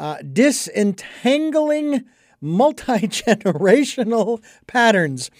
[0.00, 2.06] uh, disentangling
[2.40, 5.30] multi generational patterns.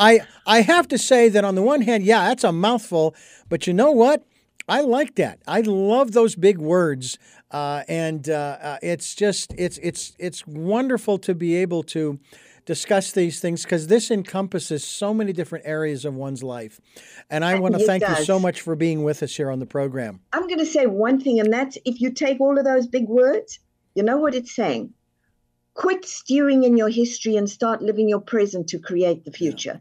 [0.00, 3.14] I I have to say that on the one hand, yeah, that's a mouthful,
[3.48, 4.24] but you know what?
[4.68, 5.40] I like that.
[5.46, 7.18] I love those big words,
[7.50, 12.18] uh, and uh, uh, it's just it's it's it's wonderful to be able to
[12.66, 16.80] discuss these things because this encompasses so many different areas of one's life.
[17.28, 19.66] And I want to thank you so much for being with us here on the
[19.66, 20.20] program.
[20.32, 23.08] I'm going to say one thing, and that's if you take all of those big
[23.08, 23.58] words,
[23.94, 24.94] you know what it's saying?
[25.80, 29.80] Quit stewing in your history and start living your present to create the future.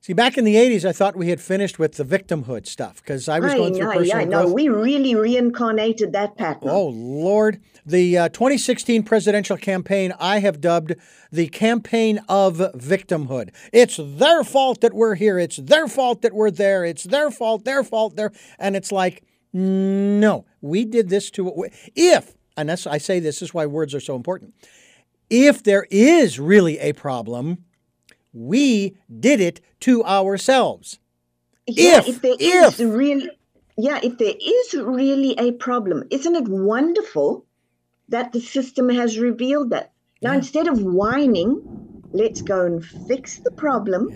[0.00, 3.28] See, back in the 80s, I thought we had finished with the victimhood stuff because
[3.28, 4.42] I was going through I, personal I know.
[4.42, 4.54] growth.
[4.54, 6.70] We really reincarnated that pattern.
[6.70, 7.60] Oh, Lord.
[7.86, 10.94] The uh, 2016 presidential campaign I have dubbed
[11.30, 13.50] the campaign of victimhood.
[13.72, 15.38] It's their fault that we're here.
[15.38, 16.84] It's their fault that we're there.
[16.84, 18.32] It's their fault, their fault, their.
[18.58, 19.22] And it's like,
[19.52, 21.68] no, we did this to.
[21.94, 24.54] If, and that's, I say this is why words are so important.
[25.30, 27.64] If there is really a problem,
[28.32, 30.98] we did it to ourselves.
[31.66, 33.30] yeah, if- if there if- is really,
[33.76, 37.44] yeah, if there is really a problem, isn't it wonderful
[38.08, 39.92] that the system has revealed that?
[40.22, 41.60] Now, instead of whining,
[42.12, 44.10] let's go and fix the problem.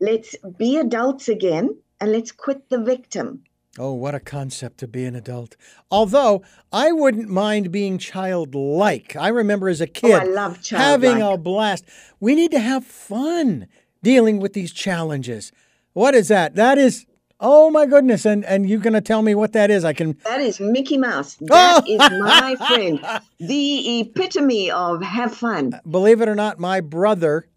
[0.00, 3.44] Let's be adults again and let's quit the victim.
[3.78, 5.56] Oh, what a concept to be an adult.
[5.90, 9.16] Although I wouldn't mind being childlike.
[9.16, 11.84] I remember as a kid Oh, I love having a blast.
[12.20, 13.66] We need to have fun
[14.02, 15.50] dealing with these challenges.
[15.92, 16.54] What is that?
[16.54, 17.06] That is
[17.40, 18.24] oh my goodness.
[18.24, 19.84] And and you're gonna tell me what that is.
[19.84, 21.36] I can That is Mickey Mouse.
[21.50, 21.82] Oh!
[21.86, 23.00] That is my friend.
[23.40, 25.80] The epitome of have fun.
[25.90, 27.48] believe it or not, my brother,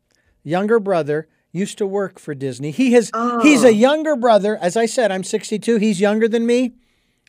[0.44, 1.28] younger brother,
[1.58, 2.72] used to work for Disney.
[2.72, 3.68] He has he's Oh.
[3.68, 4.58] a younger brother.
[4.62, 5.78] As I said, I'm 62.
[5.78, 6.74] He's younger than me.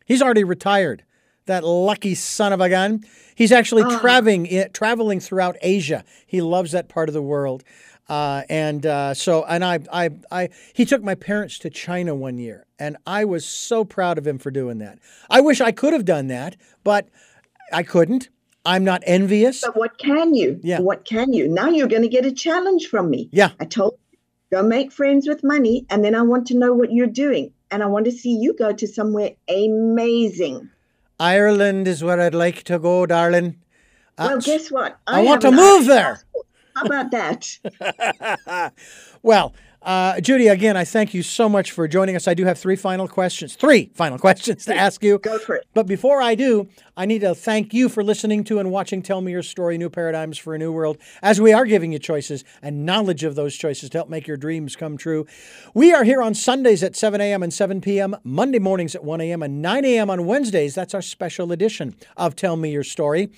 [0.06, 1.04] He's already retired.
[1.46, 3.02] That lucky son of a gun.
[3.34, 6.04] He's actually traveling eh, traveling throughout Asia.
[6.26, 7.64] He loves that part of the world.
[8.08, 12.38] Uh, and uh, so, and I, I, I, he took my parents to China one
[12.38, 14.98] year, and I was so proud of him for doing that.
[15.28, 17.08] I wish I could have done that, but
[17.70, 18.30] I couldn't.
[18.64, 19.60] I'm not envious.
[19.62, 20.58] But what can you?
[20.62, 20.80] Yeah.
[20.80, 21.48] What can you?
[21.48, 23.28] Now you're going to get a challenge from me.
[23.30, 23.50] Yeah.
[23.60, 23.98] I told
[24.50, 27.52] go make friends with money, and then I want to know what you're doing.
[27.70, 30.70] And I want to see you go to somewhere amazing.
[31.20, 33.56] Ireland is where I'd like to go, darling.
[34.16, 34.98] Uh, Well, guess what?
[35.06, 36.20] I want to move there.
[36.74, 38.72] How about that?
[39.22, 42.26] Well, uh, Judy, again, I thank you so much for joining us.
[42.26, 45.18] I do have three final questions, three final questions to ask you.
[45.18, 45.66] Go for it.
[45.72, 49.20] But before I do, I need to thank you for listening to and watching Tell
[49.20, 52.44] Me Your Story New Paradigms for a New World, as we are giving you choices
[52.60, 55.26] and knowledge of those choices to help make your dreams come true.
[55.74, 57.42] We are here on Sundays at 7 a.m.
[57.44, 60.10] and 7 p.m., Monday mornings at 1 a.m., and 9 a.m.
[60.10, 60.74] on Wednesdays.
[60.74, 63.30] That's our special edition of Tell Me Your Story.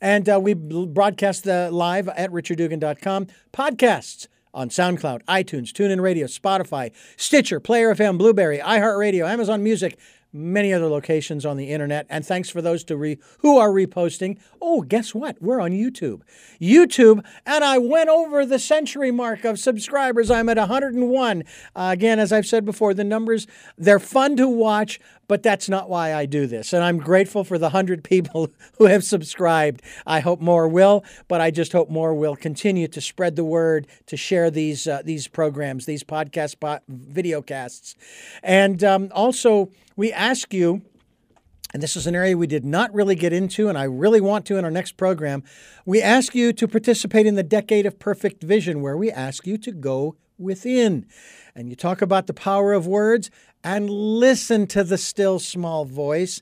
[0.00, 3.28] And uh, we broadcast the live at richarddugan.com.
[3.52, 9.98] Podcasts on SoundCloud, iTunes, TuneIn Radio, Spotify, Stitcher, Player FM, Blubrry, iHeartRadio, Amazon Music,
[10.32, 12.06] many other locations on the internet.
[12.08, 14.38] And thanks for those to re- who are reposting.
[14.60, 15.40] Oh, guess what?
[15.40, 16.22] We're on YouTube.
[16.60, 20.30] YouTube, and I went over the century mark of subscribers.
[20.30, 21.44] I'm at 101.
[21.74, 23.46] Uh, again, as I've said before, the numbers,
[23.76, 26.72] they're fun to watch, but that's not why I do this.
[26.72, 29.82] And I'm grateful for the 100 people who have subscribed.
[30.06, 33.86] I hope more will, but I just hope more will continue to spread the word,
[34.06, 37.96] to share these uh, these programs, these podcast po- video casts.
[38.42, 40.82] And um, also, we ask you
[41.74, 44.46] and this is an area we did not really get into, and I really want
[44.46, 45.42] to in our next program.
[45.84, 49.58] We ask you to participate in the Decade of Perfect Vision, where we ask you
[49.58, 51.06] to go within.
[51.54, 53.30] And you talk about the power of words
[53.66, 56.40] and listen to the still small voice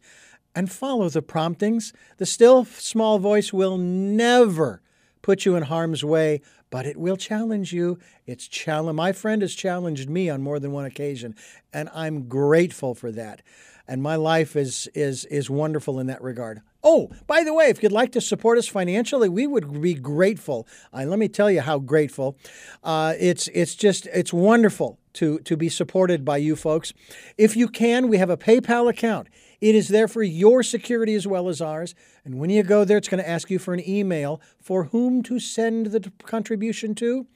[0.54, 1.94] and follow the promptings.
[2.18, 4.82] The still small voice will never
[5.22, 7.98] put you in harm's way, but it will challenge you.
[8.26, 8.96] It's challenge.
[8.96, 11.34] My friend has challenged me on more than one occasion,
[11.72, 13.40] and I'm grateful for that.
[13.88, 16.60] And my life is is is wonderful in that regard.
[16.82, 20.68] Oh, by the way, if you'd like to support us financially, we would be grateful.
[20.92, 22.36] Uh, let me tell you how grateful.
[22.82, 26.92] Uh, it's it's just it's wonderful to to be supported by you folks.
[27.38, 29.28] If you can, we have a PayPal account.
[29.60, 31.94] It is there for your security as well as ours.
[32.24, 35.22] And when you go there, it's going to ask you for an email for whom
[35.24, 37.26] to send the contribution to.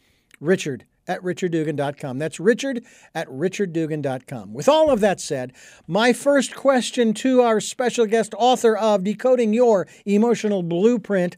[0.40, 2.18] Richard at richarddugan.com.
[2.18, 4.52] That's richard at richarddugan.com.
[4.52, 5.54] With all of that said,
[5.86, 11.36] my first question to our special guest author of Decoding Your Emotional Blueprint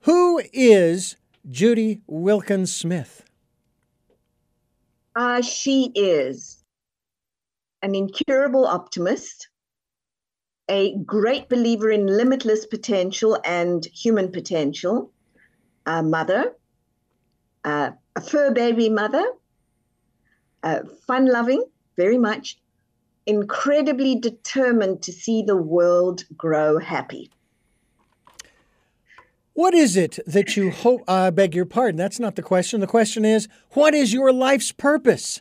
[0.00, 1.16] Who is
[1.48, 3.25] Judy Wilkins Smith?
[5.16, 6.62] Uh, she is
[7.80, 9.48] an incurable optimist,
[10.68, 15.10] a great believer in limitless potential and human potential,
[15.86, 16.54] a mother,
[17.64, 19.24] uh, a fur baby mother,
[20.62, 21.64] uh, fun loving,
[21.96, 22.60] very much,
[23.24, 27.30] incredibly determined to see the world grow happy.
[29.56, 31.02] What is it that you hope?
[31.08, 31.96] I uh, beg your pardon.
[31.96, 32.80] That's not the question.
[32.80, 35.40] The question is, what is your life's purpose?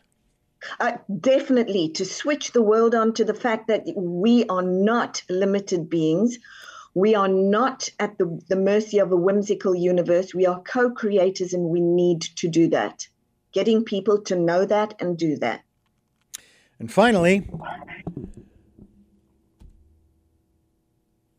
[0.79, 5.89] Uh, definitely to switch the world on to the fact that we are not limited
[5.89, 6.39] beings.
[6.93, 10.33] We are not at the, the mercy of a whimsical universe.
[10.33, 13.09] We are co creators and we need to do that.
[13.51, 15.61] Getting people to know that and do that.
[16.79, 17.49] And finally,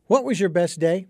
[0.08, 1.06] what was your best day?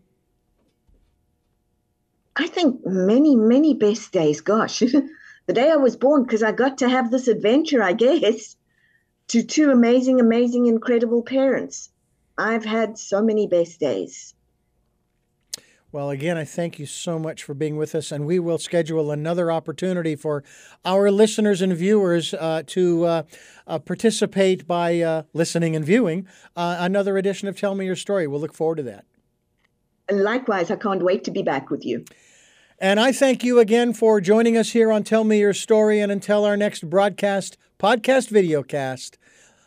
[2.37, 4.41] I think many, many best days.
[4.41, 4.79] Gosh,
[5.47, 8.57] the day I was born, because I got to have this adventure, I guess,
[9.29, 11.91] to two amazing, amazing, incredible parents.
[12.39, 14.35] I've had so many best days.
[15.93, 19.11] Well, again, I thank you so much for being with us, and we will schedule
[19.11, 20.45] another opportunity for
[20.85, 23.23] our listeners and viewers uh, to uh,
[23.67, 28.27] uh, participate by uh, listening and viewing uh, another edition of Tell Me Your Story.
[28.27, 29.07] We'll look forward to that.
[30.11, 32.05] Likewise, I can't wait to be back with you.
[32.79, 36.01] And I thank you again for joining us here on Tell Me Your Story.
[36.01, 39.17] And until our next broadcast, podcast, videocast,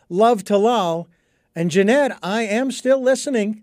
[0.08, 1.08] love to Lal.
[1.52, 3.58] And Jeanette, I am still listening.